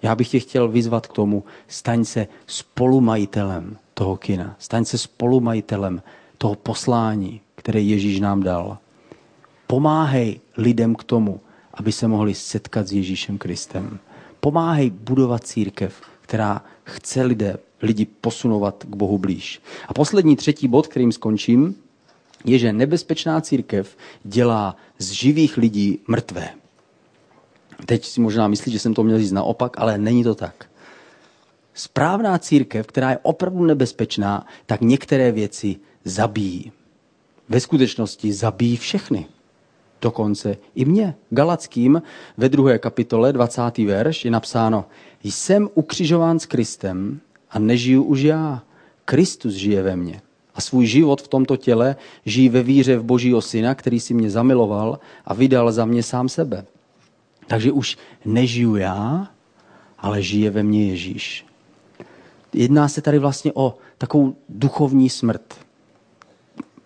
Já 0.02 0.16
bych 0.16 0.30
tě 0.30 0.40
chtěl 0.40 0.68
vyzvat 0.68 1.08
k 1.08 1.14
tomu, 1.14 1.44
staň 1.68 2.06
se 2.06 2.28
spolumajitelem 2.48 3.78
toho 3.94 4.18
kina. 4.18 4.56
Staň 4.60 4.86
se 4.86 4.98
spolumajitelem 4.98 6.02
toho 6.38 6.56
poslání, 6.56 7.42
které 7.56 7.82
Ježíš 7.82 8.20
nám 8.20 8.44
dal. 8.44 8.78
Pomáhej 9.68 10.40
lidem 10.58 10.96
k 10.96 11.04
tomu, 11.04 11.40
aby 11.74 11.92
se 11.92 12.08
mohli 12.08 12.34
setkat 12.34 12.88
s 12.88 12.94
Ježíšem 12.94 13.38
Kristem. 13.38 14.00
Pomáhej 14.40 14.90
budovat 14.90 15.44
církev, 15.44 16.02
která 16.22 16.64
chce 16.84 17.24
lidé, 17.24 17.58
lidi 17.82 18.06
posunovat 18.06 18.84
k 18.90 18.96
Bohu 18.96 19.18
blíž. 19.18 19.62
A 19.88 19.94
poslední 19.94 20.36
třetí 20.36 20.68
bod, 20.68 20.88
kterým 20.88 21.12
skončím, 21.12 21.76
je, 22.46 22.60
že 22.60 22.74
nebezpečná 22.74 23.42
církev 23.42 23.98
dělá 24.24 24.76
z 25.00 25.12
živých 25.12 25.58
lidí 25.58 26.00
mrtvé. 26.08 26.50
Teď 27.86 28.06
si 28.06 28.22
možná 28.22 28.48
myslí, 28.48 28.72
že 28.72 28.80
jsem 28.80 28.94
to 28.94 29.04
měl 29.04 29.20
říct 29.20 29.32
naopak, 29.32 29.80
ale 29.80 29.98
není 29.98 30.24
to 30.24 30.36
tak. 30.36 30.66
Správná 31.74 32.38
církev, 32.38 32.88
která 32.88 33.12
je 33.12 33.20
opravdu 33.22 33.66
nebezpečná, 33.66 34.46
tak 34.66 34.82
některé 34.82 35.32
věci 35.32 35.76
zabíjí. 36.06 36.72
Ve 37.50 37.60
skutečnosti 37.60 38.34
zabíjí 38.34 38.78
všechny. 38.78 39.26
Dokonce 40.02 40.58
i 40.76 40.86
mě. 40.86 41.16
Galackým 41.30 42.02
ve 42.38 42.50
druhé 42.50 42.80
kapitole 42.80 43.34
20. 43.34 43.78
verš 43.78 44.26
je 44.26 44.32
napsáno 44.32 44.86
Jsem 45.24 45.70
ukřižován 45.74 46.40
s 46.40 46.46
Kristem 46.46 47.20
a 47.52 47.60
nežiju 47.60 48.04
už 48.04 48.22
já. 48.22 48.64
Kristus 49.06 49.54
žije 49.54 49.84
ve 49.84 49.96
mně. 49.96 50.22
A 50.56 50.62
svůj 50.62 50.86
život 50.86 51.22
v 51.22 51.28
tomto 51.28 51.58
těle 51.58 51.96
žijí 52.26 52.50
ve 52.50 52.64
víře 52.64 52.98
v 52.98 53.04
Božího 53.04 53.42
Syna, 53.42 53.76
který 53.76 54.00
si 54.00 54.14
mě 54.14 54.30
zamiloval 54.30 55.00
a 55.26 55.34
vydal 55.34 55.72
za 55.72 55.86
mě 55.86 56.04
sám 56.04 56.30
sebe. 56.30 56.66
Takže 57.48 57.72
už 57.72 57.98
nežiju 58.26 58.76
já, 58.76 59.28
ale 60.00 60.22
žije 60.22 60.50
ve 60.50 60.64
mně 60.64 60.88
Ježíš. 60.88 61.46
Jedná 62.54 62.88
se 62.88 63.02
tady 63.02 63.20
vlastně 63.20 63.52
o 63.56 63.78
takovou 63.98 64.36
duchovní 64.50 65.10
smrt, 65.10 65.56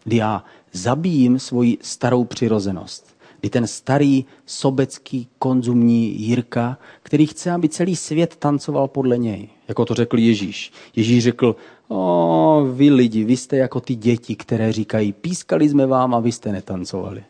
kdy 0.03 0.15
já 0.15 0.43
zabijím 0.71 1.39
svoji 1.39 1.77
starou 1.81 2.23
přirozenost. 2.23 3.12
Kdy 3.43 3.49
ten 3.49 3.67
starý 3.67 4.25
sobecký 4.45 5.27
konzumní 5.39 6.21
Jirka, 6.21 6.77
který 7.03 7.25
chce, 7.25 7.51
aby 7.51 7.69
celý 7.69 7.95
svět 7.95 8.35
tancoval 8.35 8.87
podle 8.87 9.17
něj, 9.17 9.49
jako 9.67 9.85
to 9.85 9.93
řekl 9.93 10.19
Ježíš. 10.19 10.71
Ježíš 10.95 11.23
řekl, 11.23 11.55
o, 11.87 12.67
vy 12.73 12.91
lidi, 12.91 13.23
vy 13.23 13.37
jste 13.37 13.57
jako 13.57 13.79
ty 13.79 13.95
děti, 13.95 14.35
které 14.35 14.71
říkají, 14.71 15.13
pískali 15.13 15.69
jsme 15.69 15.85
vám 15.85 16.15
a 16.15 16.19
vy 16.19 16.31
jste 16.31 16.51
netancovali. 16.51 17.23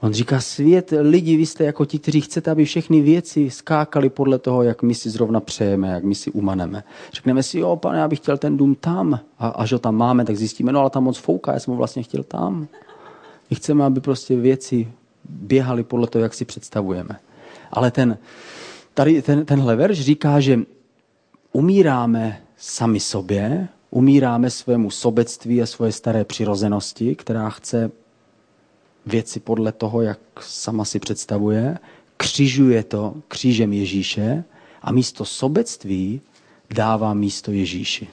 On 0.00 0.12
říká, 0.12 0.40
svět, 0.40 0.92
lidi, 1.00 1.36
vy 1.36 1.46
jste 1.46 1.64
jako 1.64 1.84
ti, 1.84 1.98
kteří 1.98 2.20
chcete, 2.20 2.50
aby 2.50 2.64
všechny 2.64 3.00
věci 3.00 3.50
skákaly 3.50 4.10
podle 4.10 4.38
toho, 4.38 4.62
jak 4.62 4.82
my 4.82 4.94
si 4.94 5.10
zrovna 5.10 5.40
přejeme, 5.40 5.88
jak 5.88 6.04
my 6.04 6.14
si 6.14 6.30
umaneme. 6.30 6.84
Řekneme 7.12 7.42
si, 7.42 7.58
jo, 7.58 7.76
pane, 7.76 7.98
já 7.98 8.08
bych 8.08 8.18
chtěl 8.18 8.38
ten 8.38 8.56
dům 8.56 8.74
tam. 8.74 9.20
A 9.38 9.48
až 9.48 9.72
ho 9.72 9.78
tam 9.78 9.96
máme, 9.96 10.24
tak 10.24 10.36
zjistíme, 10.36 10.72
no 10.72 10.80
ale 10.80 10.90
tam 10.90 11.04
moc 11.04 11.18
fouká, 11.18 11.52
já 11.52 11.60
jsem 11.60 11.72
ho 11.72 11.78
vlastně 11.78 12.02
chtěl 12.02 12.22
tam. 12.22 12.68
My 13.50 13.56
chceme, 13.56 13.84
aby 13.84 14.00
prostě 14.00 14.36
věci 14.36 14.88
běhaly 15.30 15.82
podle 15.84 16.06
toho, 16.06 16.22
jak 16.22 16.34
si 16.34 16.44
představujeme. 16.44 17.18
Ale 17.70 17.90
ten, 17.90 18.18
tady 18.94 19.22
ten, 19.22 19.46
tenhle 19.46 19.76
verš 19.76 20.00
říká, 20.00 20.40
že 20.40 20.58
umíráme 21.52 22.40
sami 22.56 23.00
sobě, 23.00 23.68
umíráme 23.90 24.50
svému 24.50 24.90
sobectví 24.90 25.62
a 25.62 25.66
svoje 25.66 25.92
staré 25.92 26.24
přirozenosti, 26.24 27.14
která 27.14 27.50
chce 27.50 27.90
věci 29.06 29.40
podle 29.40 29.72
toho, 29.72 30.02
jak 30.02 30.18
sama 30.40 30.84
si 30.84 30.98
představuje, 30.98 31.78
křižuje 32.16 32.82
to 32.84 33.14
křížem 33.28 33.72
Ježíše 33.72 34.44
a 34.82 34.92
místo 34.92 35.24
sobectví 35.24 36.20
dává 36.74 37.14
místo 37.14 37.52
Ježíši. 37.52 38.08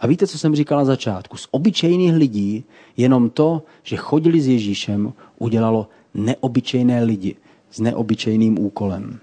A 0.00 0.06
víte, 0.06 0.26
co 0.26 0.38
jsem 0.38 0.56
říkal 0.56 0.78
na 0.78 0.84
začátku? 0.84 1.36
Z 1.36 1.48
obyčejných 1.50 2.14
lidí 2.14 2.64
jenom 2.96 3.30
to, 3.30 3.62
že 3.82 3.96
chodili 3.96 4.40
s 4.40 4.48
Ježíšem, 4.48 5.12
udělalo 5.38 5.88
neobyčejné 6.14 7.04
lidi 7.04 7.36
s 7.70 7.80
neobyčejným 7.80 8.58
úkolem. 8.58 9.20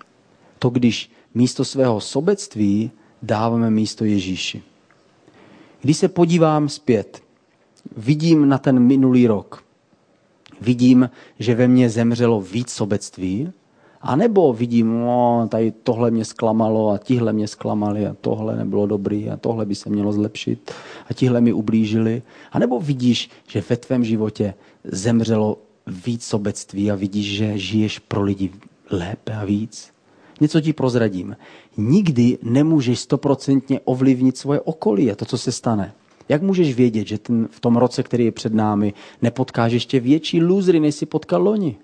To, 0.60 0.70
když 0.70 1.12
místo 1.34 1.66
svého 1.66 2.02
sobectví 2.02 2.92
dáváme 3.22 3.70
místo 3.70 4.06
Ježíši. 4.06 4.64
Když 5.82 5.98
se 5.98 6.08
podívám 6.08 6.70
zpět, 6.70 7.24
vidím 7.98 8.50
na 8.50 8.58
ten 8.58 8.80
minulý 8.80 9.28
rok, 9.28 9.64
vidím, 10.62 11.10
že 11.40 11.56
ve 11.56 11.68
mně 11.68 11.90
zemřelo 11.90 12.42
víc 12.42 12.70
sobectví, 12.70 13.52
a 14.04 14.16
nebo 14.16 14.54
vidím, 14.54 15.00
no, 15.00 15.48
tady 15.52 15.72
tohle 15.72 16.12
mě 16.12 16.26
zklamalo 16.26 16.90
a 16.90 16.98
tihle 16.98 17.34
mě 17.34 17.48
zklamali 17.48 18.08
a 18.08 18.16
tohle 18.22 18.56
nebylo 18.56 18.88
dobrý 18.88 19.30
a 19.30 19.38
tohle 19.38 19.66
by 19.66 19.76
se 19.76 19.90
mělo 19.90 20.14
zlepšit 20.14 20.72
a 21.10 21.14
tihle 21.14 21.42
mi 21.42 21.54
ublížili. 21.54 22.22
A 22.52 22.60
nebo 22.60 22.80
vidíš, 22.80 23.30
že 23.48 23.64
ve 23.70 23.78
tvém 23.78 24.04
životě 24.04 24.54
zemřelo 24.84 25.58
víc 25.88 26.24
sobectví 26.24 26.92
a 26.92 26.96
vidíš, 26.96 27.36
že 27.36 27.58
žiješ 27.58 28.00
pro 28.00 28.22
lidi 28.22 28.52
lépe 28.92 29.34
a 29.34 29.46
víc. 29.46 29.92
Něco 30.42 30.62
ti 30.62 30.74
prozradím. 30.74 31.36
Nikdy 31.78 32.38
nemůžeš 32.44 33.00
stoprocentně 33.00 33.80
ovlivnit 33.86 34.38
svoje 34.38 34.62
okolí 34.62 35.12
a 35.12 35.16
to, 35.16 35.26
co 35.26 35.38
se 35.38 35.52
stane. 35.52 35.94
Jak 36.30 36.42
můžeš 36.42 36.76
vědět, 36.76 37.08
že 37.08 37.18
ten, 37.18 37.48
v 37.52 37.60
tom 37.60 37.76
roce, 37.76 38.04
který 38.04 38.26
je 38.26 38.32
před 38.32 38.54
námi, 38.54 38.94
nepotkáš 39.22 39.72
ještě 39.72 40.00
větší 40.00 40.42
lůzry, 40.42 40.80
než 40.80 40.96
si 40.96 41.06
potkal 41.06 41.44
loni? 41.44 41.76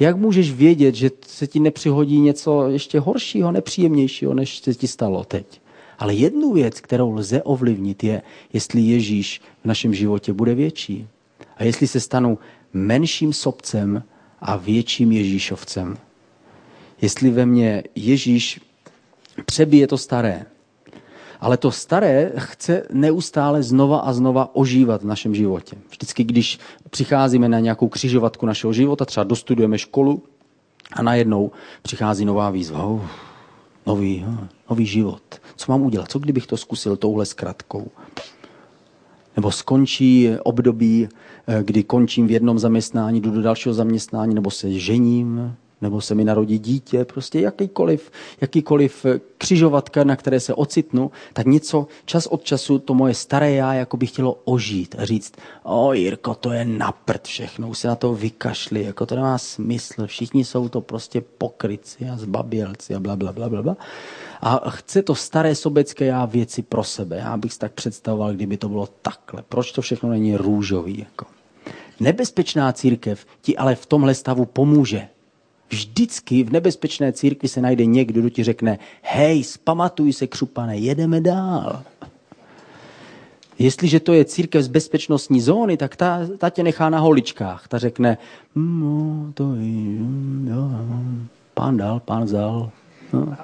Jak 0.00 0.16
můžeš 0.16 0.52
vědět, 0.52 0.94
že 0.94 1.10
se 1.26 1.46
ti 1.46 1.60
nepřihodí 1.60 2.20
něco 2.20 2.68
ještě 2.68 3.00
horšího, 3.00 3.52
nepříjemnějšího, 3.52 4.34
než 4.34 4.58
se 4.58 4.74
ti 4.74 4.88
stalo 4.88 5.24
teď? 5.24 5.60
Ale 5.98 6.14
jednu 6.14 6.52
věc, 6.52 6.80
kterou 6.80 7.12
lze 7.12 7.42
ovlivnit, 7.42 8.04
je, 8.04 8.22
jestli 8.52 8.80
Ježíš 8.80 9.40
v 9.62 9.64
našem 9.64 9.94
životě 9.94 10.32
bude 10.32 10.54
větší. 10.54 11.08
A 11.56 11.64
jestli 11.64 11.86
se 11.86 12.00
stanu 12.00 12.38
menším 12.72 13.32
sobcem 13.32 14.02
a 14.40 14.56
větším 14.56 15.12
Ježíšovcem. 15.12 15.96
Jestli 17.00 17.30
ve 17.30 17.46
mně 17.46 17.82
Ježíš 17.94 18.60
přebije 19.46 19.86
to 19.86 19.98
staré, 19.98 20.46
ale 21.42 21.56
to 21.56 21.70
staré 21.70 22.32
chce 22.36 22.82
neustále 22.92 23.62
znova 23.62 23.98
a 23.98 24.12
znova 24.12 24.54
ožívat 24.54 25.02
v 25.02 25.06
našem 25.06 25.34
životě. 25.34 25.76
Vždycky, 25.90 26.24
když 26.24 26.58
přicházíme 26.90 27.48
na 27.48 27.60
nějakou 27.60 27.88
křižovatku 27.88 28.46
našeho 28.46 28.72
života, 28.72 29.04
třeba 29.04 29.24
dostudujeme 29.24 29.78
školu 29.78 30.22
a 30.92 31.02
najednou 31.02 31.50
přichází 31.82 32.24
nová 32.24 32.50
výzva. 32.50 32.86
Uh, 32.86 33.02
nový, 33.86 34.24
uh, 34.28 34.46
nový 34.70 34.86
život. 34.86 35.22
Co 35.56 35.72
mám 35.72 35.82
udělat? 35.82 36.10
Co 36.10 36.18
kdybych 36.18 36.46
to 36.46 36.56
zkusil 36.56 36.96
touhle 36.96 37.26
zkratkou? 37.26 37.90
Nebo 39.36 39.50
skončí 39.50 40.30
období, 40.42 41.08
eh, 41.46 41.62
kdy 41.62 41.82
končím 41.82 42.26
v 42.26 42.30
jednom 42.30 42.58
zaměstnání, 42.58 43.20
jdu 43.20 43.30
do 43.30 43.42
dalšího 43.42 43.74
zaměstnání, 43.74 44.34
nebo 44.34 44.50
se 44.50 44.72
žením, 44.72 45.56
nebo 45.82 46.00
se 46.00 46.14
mi 46.14 46.24
narodí 46.24 46.58
dítě, 46.58 47.04
prostě 47.04 47.40
jakýkoliv, 47.40 48.10
jakýkoliv 48.40 49.04
eh, 49.04 49.20
křižovatka, 49.38 50.04
na 50.04 50.16
které 50.16 50.40
se 50.40 50.54
ocitnu, 50.54 51.10
tak 51.32 51.46
něco 51.46 51.86
čas 52.04 52.26
od 52.26 52.44
času 52.44 52.78
to 52.78 52.94
moje 52.94 53.14
staré 53.14 53.52
já 53.52 53.74
jako 53.74 53.96
by 53.96 54.06
chtělo 54.06 54.38
ožít 54.44 54.94
a 54.98 55.04
říct, 55.04 55.34
o 55.62 55.92
Jirko, 55.92 56.34
to 56.34 56.52
je 56.52 56.64
naprt 56.64 57.24
všechno, 57.24 57.68
už 57.68 57.78
se 57.78 57.88
na 57.88 57.94
to 57.94 58.14
vykašli, 58.14 58.84
jako 58.84 59.06
to 59.06 59.14
nemá 59.14 59.38
smysl, 59.38 60.06
všichni 60.06 60.44
jsou 60.44 60.68
to 60.68 60.80
prostě 60.80 61.20
pokryci 61.20 62.08
a 62.08 62.16
zbabělci 62.16 62.94
a 62.94 63.00
bla, 63.00 63.16
bla, 63.16 63.32
bla, 63.32 63.48
bla, 63.48 63.62
bla. 63.62 63.76
A 64.40 64.70
chce 64.70 65.02
to 65.02 65.14
staré 65.14 65.54
sobecké 65.54 66.04
já 66.04 66.24
věci 66.24 66.62
pro 66.62 66.84
sebe. 66.84 67.16
Já 67.16 67.36
bych 67.36 67.52
si 67.52 67.58
tak 67.58 67.72
představoval, 67.72 68.32
kdyby 68.34 68.56
to 68.56 68.68
bylo 68.68 68.88
takhle. 69.02 69.42
Proč 69.48 69.72
to 69.72 69.82
všechno 69.82 70.10
není 70.10 70.36
růžový? 70.36 70.98
Jako? 70.98 71.26
Nebezpečná 72.00 72.72
církev 72.72 73.26
ti 73.40 73.56
ale 73.56 73.74
v 73.74 73.86
tomhle 73.86 74.14
stavu 74.14 74.44
pomůže. 74.44 75.08
Vždycky 75.72 76.44
v 76.44 76.52
nebezpečné 76.52 77.12
církvi 77.12 77.48
se 77.48 77.60
najde 77.60 77.86
někdo, 77.86 78.20
kdo 78.20 78.30
ti 78.30 78.44
řekne, 78.44 78.78
hej, 79.02 79.44
spamatuj 79.44 80.12
se, 80.12 80.26
křupane, 80.26 80.76
jedeme 80.76 81.20
dál. 81.20 81.82
Jestliže 83.58 84.00
to 84.00 84.12
je 84.12 84.24
církev 84.24 84.62
z 84.62 84.68
bezpečnostní 84.68 85.40
zóny, 85.40 85.76
tak 85.76 85.96
ta, 85.96 86.20
ta 86.38 86.50
tě 86.50 86.62
nechá 86.62 86.90
na 86.90 86.98
holičkách. 86.98 87.68
Ta 87.68 87.78
řekne, 87.78 88.18
no, 88.54 89.32
to 89.34 89.54
je, 89.54 89.96
jo, 90.44 90.70
pán 91.54 91.76
dal, 91.76 92.00
pán 92.00 92.24
vzal. 92.24 92.70
No. 93.12 93.36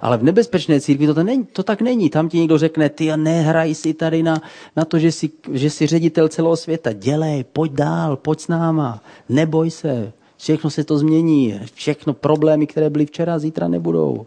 Ale 0.00 0.18
v 0.18 0.22
nebezpečné 0.22 0.80
církvi 0.80 1.06
to, 1.06 1.14
to, 1.14 1.22
není, 1.22 1.44
to 1.46 1.62
tak 1.62 1.82
není. 1.82 2.10
Tam 2.10 2.28
ti 2.28 2.38
někdo 2.38 2.58
řekne, 2.58 2.88
ty 2.88 3.16
nehraj 3.16 3.74
si 3.74 3.94
tady 3.94 4.22
na, 4.22 4.42
na 4.76 4.84
to, 4.84 4.98
že 4.98 5.12
jsi, 5.12 5.30
že 5.52 5.70
jsi 5.70 5.86
ředitel 5.86 6.28
celého 6.28 6.56
světa. 6.56 6.92
Dělej, 6.92 7.44
pojď 7.44 7.72
dál, 7.72 8.16
pojď 8.16 8.40
s 8.40 8.48
náma, 8.48 9.02
neboj 9.28 9.70
se, 9.70 10.12
Všechno 10.38 10.70
se 10.70 10.84
to 10.84 10.98
změní. 10.98 11.60
Všechno 11.74 12.14
problémy, 12.14 12.66
které 12.66 12.90
byly 12.90 13.06
včera, 13.06 13.38
zítra 13.38 13.68
nebudou. 13.68 14.26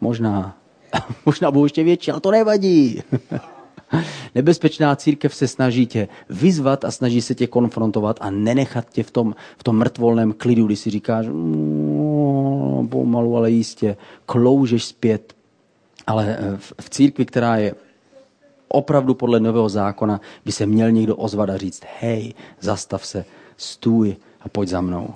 Možná. 0.00 0.56
Možná 1.26 1.50
budou 1.50 1.64
ještě 1.64 1.84
větší, 1.84 2.10
ale 2.10 2.20
to 2.20 2.30
nevadí. 2.30 3.02
Nebezpečná 4.34 4.96
církev 4.96 5.34
se 5.34 5.48
snaží 5.48 5.86
tě 5.86 6.08
vyzvat 6.28 6.84
a 6.84 6.90
snaží 6.90 7.22
se 7.22 7.34
tě 7.34 7.46
konfrontovat 7.46 8.16
a 8.20 8.30
nenechat 8.30 8.90
tě 8.90 9.02
v 9.02 9.10
tom, 9.10 9.34
v 9.58 9.62
tom 9.62 9.78
mrtvolném 9.78 10.32
klidu, 10.32 10.66
kdy 10.66 10.76
si 10.76 10.90
říkáš, 10.90 11.26
mmm, 11.26 12.88
pomalu, 12.88 13.36
ale 13.36 13.50
jistě, 13.50 13.96
kloužeš 14.26 14.84
zpět. 14.84 15.34
Ale 16.06 16.36
eh, 16.40 16.56
v, 16.56 16.72
v 16.80 16.90
církvi, 16.90 17.26
která 17.26 17.56
je 17.56 17.74
opravdu 18.68 19.14
podle 19.14 19.40
nového 19.40 19.68
zákona, 19.68 20.20
by 20.44 20.52
se 20.52 20.66
měl 20.66 20.90
někdo 20.90 21.16
ozvat 21.16 21.50
a 21.50 21.56
říct, 21.56 21.82
hej, 22.00 22.34
zastav 22.60 23.06
se, 23.06 23.24
stůj 23.56 24.16
a 24.40 24.48
pojď 24.48 24.68
za 24.68 24.80
mnou. 24.80 25.14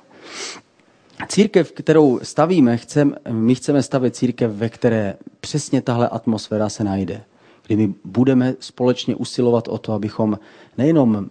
Církev, 1.28 1.72
kterou 1.72 2.20
stavíme, 2.22 2.76
chcem, 2.76 3.14
my 3.30 3.54
chceme 3.54 3.82
stavět 3.82 4.16
církev, 4.16 4.50
ve 4.50 4.68
které 4.68 5.14
přesně 5.40 5.82
tahle 5.82 6.08
atmosféra 6.08 6.68
se 6.68 6.84
najde. 6.84 7.24
Kdy 7.66 7.76
my 7.76 7.94
budeme 8.04 8.54
společně 8.60 9.16
usilovat 9.16 9.68
o 9.68 9.78
to, 9.78 9.92
abychom 9.92 10.38
nejenom 10.78 11.30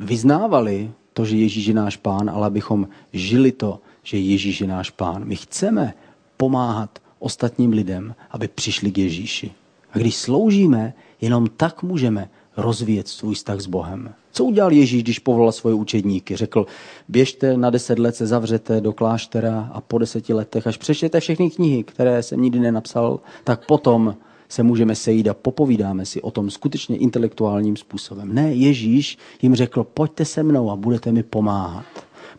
vyznávali 0.00 0.92
to, 1.12 1.24
že 1.24 1.36
Ježíš 1.36 1.66
je 1.66 1.74
náš 1.74 1.96
pán, 1.96 2.30
ale 2.30 2.46
abychom 2.46 2.88
žili 3.12 3.52
to, 3.52 3.80
že 4.02 4.18
Ježíš 4.18 4.60
je 4.60 4.66
náš 4.66 4.90
pán. 4.90 5.24
My 5.24 5.36
chceme 5.36 5.94
pomáhat 6.36 6.98
ostatním 7.18 7.72
lidem, 7.72 8.14
aby 8.30 8.48
přišli 8.48 8.90
k 8.92 8.98
Ježíši. 8.98 9.52
A 9.92 9.98
když 9.98 10.16
sloužíme, 10.16 10.94
jenom 11.20 11.46
tak 11.56 11.82
můžeme 11.82 12.30
rozvíjet 12.60 13.08
svůj 13.08 13.34
vztah 13.34 13.60
s 13.60 13.66
Bohem. 13.66 14.14
Co 14.32 14.44
udělal 14.44 14.72
Ježíš, 14.72 15.02
když 15.02 15.18
povolal 15.18 15.52
svoje 15.52 15.74
učedníky? 15.74 16.36
Řekl, 16.36 16.66
běžte 17.08 17.56
na 17.56 17.70
deset 17.70 17.98
let, 17.98 18.16
se 18.16 18.26
zavřete 18.26 18.80
do 18.80 18.92
kláštera 18.92 19.70
a 19.72 19.80
po 19.80 19.98
deseti 19.98 20.34
letech, 20.34 20.66
až 20.66 20.76
přečtěte 20.76 21.20
všechny 21.20 21.50
knihy, 21.50 21.84
které 21.84 22.22
jsem 22.22 22.42
nikdy 22.42 22.60
nenapsal, 22.60 23.20
tak 23.44 23.66
potom 23.66 24.16
se 24.48 24.62
můžeme 24.62 24.94
sejít 24.94 25.28
a 25.28 25.34
popovídáme 25.34 26.06
si 26.06 26.22
o 26.22 26.30
tom 26.30 26.50
skutečně 26.50 26.96
intelektuálním 26.96 27.76
způsobem. 27.76 28.34
Ne, 28.34 28.54
Ježíš 28.54 29.18
jim 29.42 29.54
řekl, 29.54 29.84
pojďte 29.84 30.24
se 30.24 30.42
mnou 30.42 30.70
a 30.70 30.76
budete 30.76 31.12
mi 31.12 31.22
pomáhat. 31.22 31.84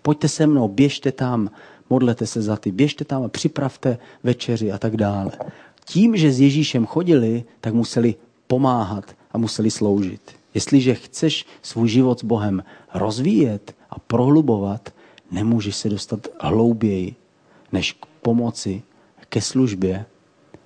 Pojďte 0.02 0.28
se 0.28 0.48
mnou, 0.48 0.68
běžte 0.68 1.12
tam, 1.12 1.50
modlete 1.90 2.28
se 2.28 2.42
za 2.42 2.56
ty, 2.56 2.72
běžte 2.72 3.06
tam 3.06 3.24
a 3.24 3.28
připravte 3.28 3.98
večeři 4.24 4.72
a 4.72 4.78
tak 4.78 4.98
dále. 4.98 5.32
Tím, 5.86 6.18
že 6.18 6.32
s 6.32 6.40
Ježíšem 6.40 6.86
chodili, 6.86 7.44
tak 7.62 7.74
museli 7.74 8.16
pomáhat 8.48 9.06
a 9.34 9.38
museli 9.38 9.72
sloužit. 9.72 10.36
Jestliže 10.54 10.96
chceš 10.96 11.46
svůj 11.62 11.90
život 11.90 12.20
s 12.20 12.24
Bohem 12.24 12.64
rozvíjet 12.94 13.76
a 13.90 14.00
prohlubovat, 14.00 14.94
nemůžeš 15.32 15.76
se 15.76 15.90
dostat 15.90 16.28
hlouběji 16.40 17.16
než 17.72 17.92
k 17.92 18.06
pomoci, 18.06 18.82
ke 19.30 19.42
službě 19.42 20.06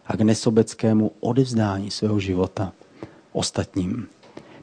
a 0.06 0.18
k 0.18 0.22
nesobeckému 0.22 1.12
odevzdání 1.20 1.92
svého 1.92 2.20
života 2.20 2.74
ostatním. 3.32 4.08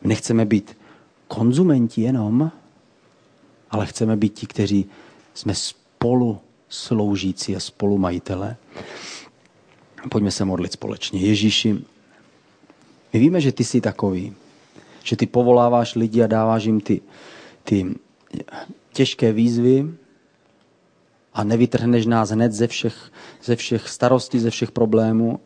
My 0.03 0.09
nechceme 0.09 0.45
být 0.45 0.77
konzumenti 1.29 2.01
jenom, 2.03 2.51
ale 3.71 3.87
chceme 3.87 4.17
být 4.17 4.35
ti, 4.35 4.47
kteří 4.47 4.87
jsme 5.35 5.55
spolu 5.55 6.39
sloužící 6.69 7.57
a 7.57 7.61
spolumajitele. 7.61 8.57
Pojďme 10.11 10.31
se 10.31 10.45
modlit 10.45 10.73
společně. 10.73 11.21
Ježíši, 11.21 11.85
my 13.13 13.21
víme, 13.21 13.41
že 13.41 13.53
ty 13.53 13.65
jsi 13.65 13.81
takový, 13.81 14.35
že 15.03 15.17
ty 15.17 15.27
povoláváš 15.27 15.95
lidi 15.95 16.23
a 16.23 16.27
dáváš 16.27 16.65
jim 16.65 16.81
ty, 16.81 17.01
ty 17.65 17.95
těžké 18.93 19.33
výzvy 19.33 19.95
a 21.35 21.45
nevytrhneš 21.45 22.07
nás 22.07 22.31
hned 22.31 22.53
ze 22.53 22.67
všech, 22.67 23.13
ze 23.45 23.57
všech 23.57 23.89
starostí, 23.89 24.39
ze 24.39 24.51
všech 24.51 24.71
problémů, 24.71 25.41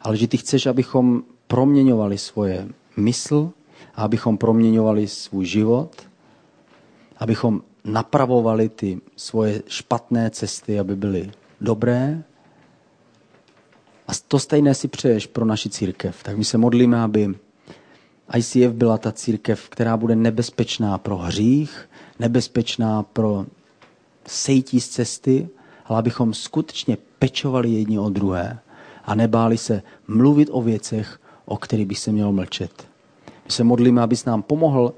ale 0.00 0.16
že 0.16 0.28
ty 0.28 0.36
chceš, 0.36 0.66
abychom 0.66 1.22
proměňovali 1.46 2.18
svoje 2.18 2.68
mysl, 2.96 3.52
a 3.96 4.02
abychom 4.02 4.38
proměňovali 4.38 5.08
svůj 5.08 5.46
život, 5.46 5.90
abychom 7.16 7.62
napravovali 7.84 8.68
ty 8.68 9.00
svoje 9.16 9.62
špatné 9.68 10.30
cesty, 10.30 10.78
aby 10.78 10.96
byly 10.96 11.30
dobré 11.60 12.24
a 14.06 14.12
to 14.28 14.38
stejné 14.38 14.74
si 14.74 14.88
přeješ 14.88 15.26
pro 15.26 15.44
naši 15.44 15.70
církev. 15.70 16.22
Tak 16.22 16.36
my 16.38 16.44
se 16.44 16.58
modlíme, 16.58 17.00
aby 17.02 17.34
ICF 18.36 18.72
byla 18.72 18.98
ta 18.98 19.12
církev, 19.12 19.68
která 19.68 19.96
bude 19.96 20.16
nebezpečná 20.16 20.98
pro 20.98 21.16
hřích, 21.16 21.88
nebezpečná 22.18 23.02
pro 23.02 23.46
sejtí 24.26 24.80
z 24.80 24.88
cesty, 24.88 25.48
ale 25.84 25.98
abychom 25.98 26.34
skutečně 26.34 26.96
pečovali 27.18 27.70
jedni 27.70 27.98
o 27.98 28.08
druhé 28.08 28.58
a 29.04 29.14
nebáli 29.14 29.58
se 29.58 29.82
mluvit 30.08 30.48
o 30.52 30.62
věcech, 30.62 31.20
o 31.44 31.56
kterých 31.56 31.86
by 31.86 31.94
se 31.94 32.12
mělo 32.12 32.32
mlčet. 32.32 32.88
My 33.44 33.50
se 33.50 33.64
modlíme, 33.64 34.02
abys 34.02 34.24
nám 34.24 34.42
pomohl 34.42 34.94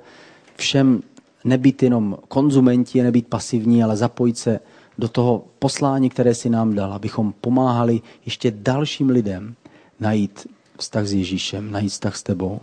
všem 0.56 1.02
nebýt 1.44 1.82
jenom 1.82 2.18
konzumenti, 2.28 3.02
nebýt 3.02 3.28
pasivní, 3.28 3.84
ale 3.84 3.96
zapojit 3.96 4.38
se 4.38 4.61
do 4.99 5.09
toho 5.09 5.44
poslání, 5.59 6.11
které 6.11 6.34
si 6.34 6.51
nám 6.51 6.74
dal, 6.74 6.92
abychom 6.92 7.32
pomáhali 7.40 8.01
ještě 8.24 8.51
dalším 8.51 9.11
lidem 9.11 9.55
najít 10.01 10.46
vztah 10.78 11.07
s 11.07 11.12
Ježíšem, 11.12 11.70
najít 11.70 11.88
vztah 11.88 12.16
s 12.16 12.22
tebou. 12.22 12.61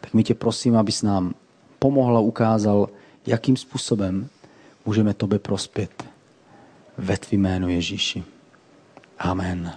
Tak 0.00 0.14
my 0.14 0.24
tě 0.24 0.34
prosím, 0.34 0.76
abys 0.76 1.02
nám 1.02 1.34
pomohl 1.78 2.16
a 2.16 2.20
ukázal, 2.20 2.88
jakým 3.26 3.56
způsobem 3.56 4.28
můžeme 4.86 5.14
tobě 5.14 5.38
prospět 5.38 6.04
ve 6.98 7.18
tvým 7.18 7.40
jménu 7.40 7.68
Ježíši. 7.68 8.24
Amen. 9.18 9.72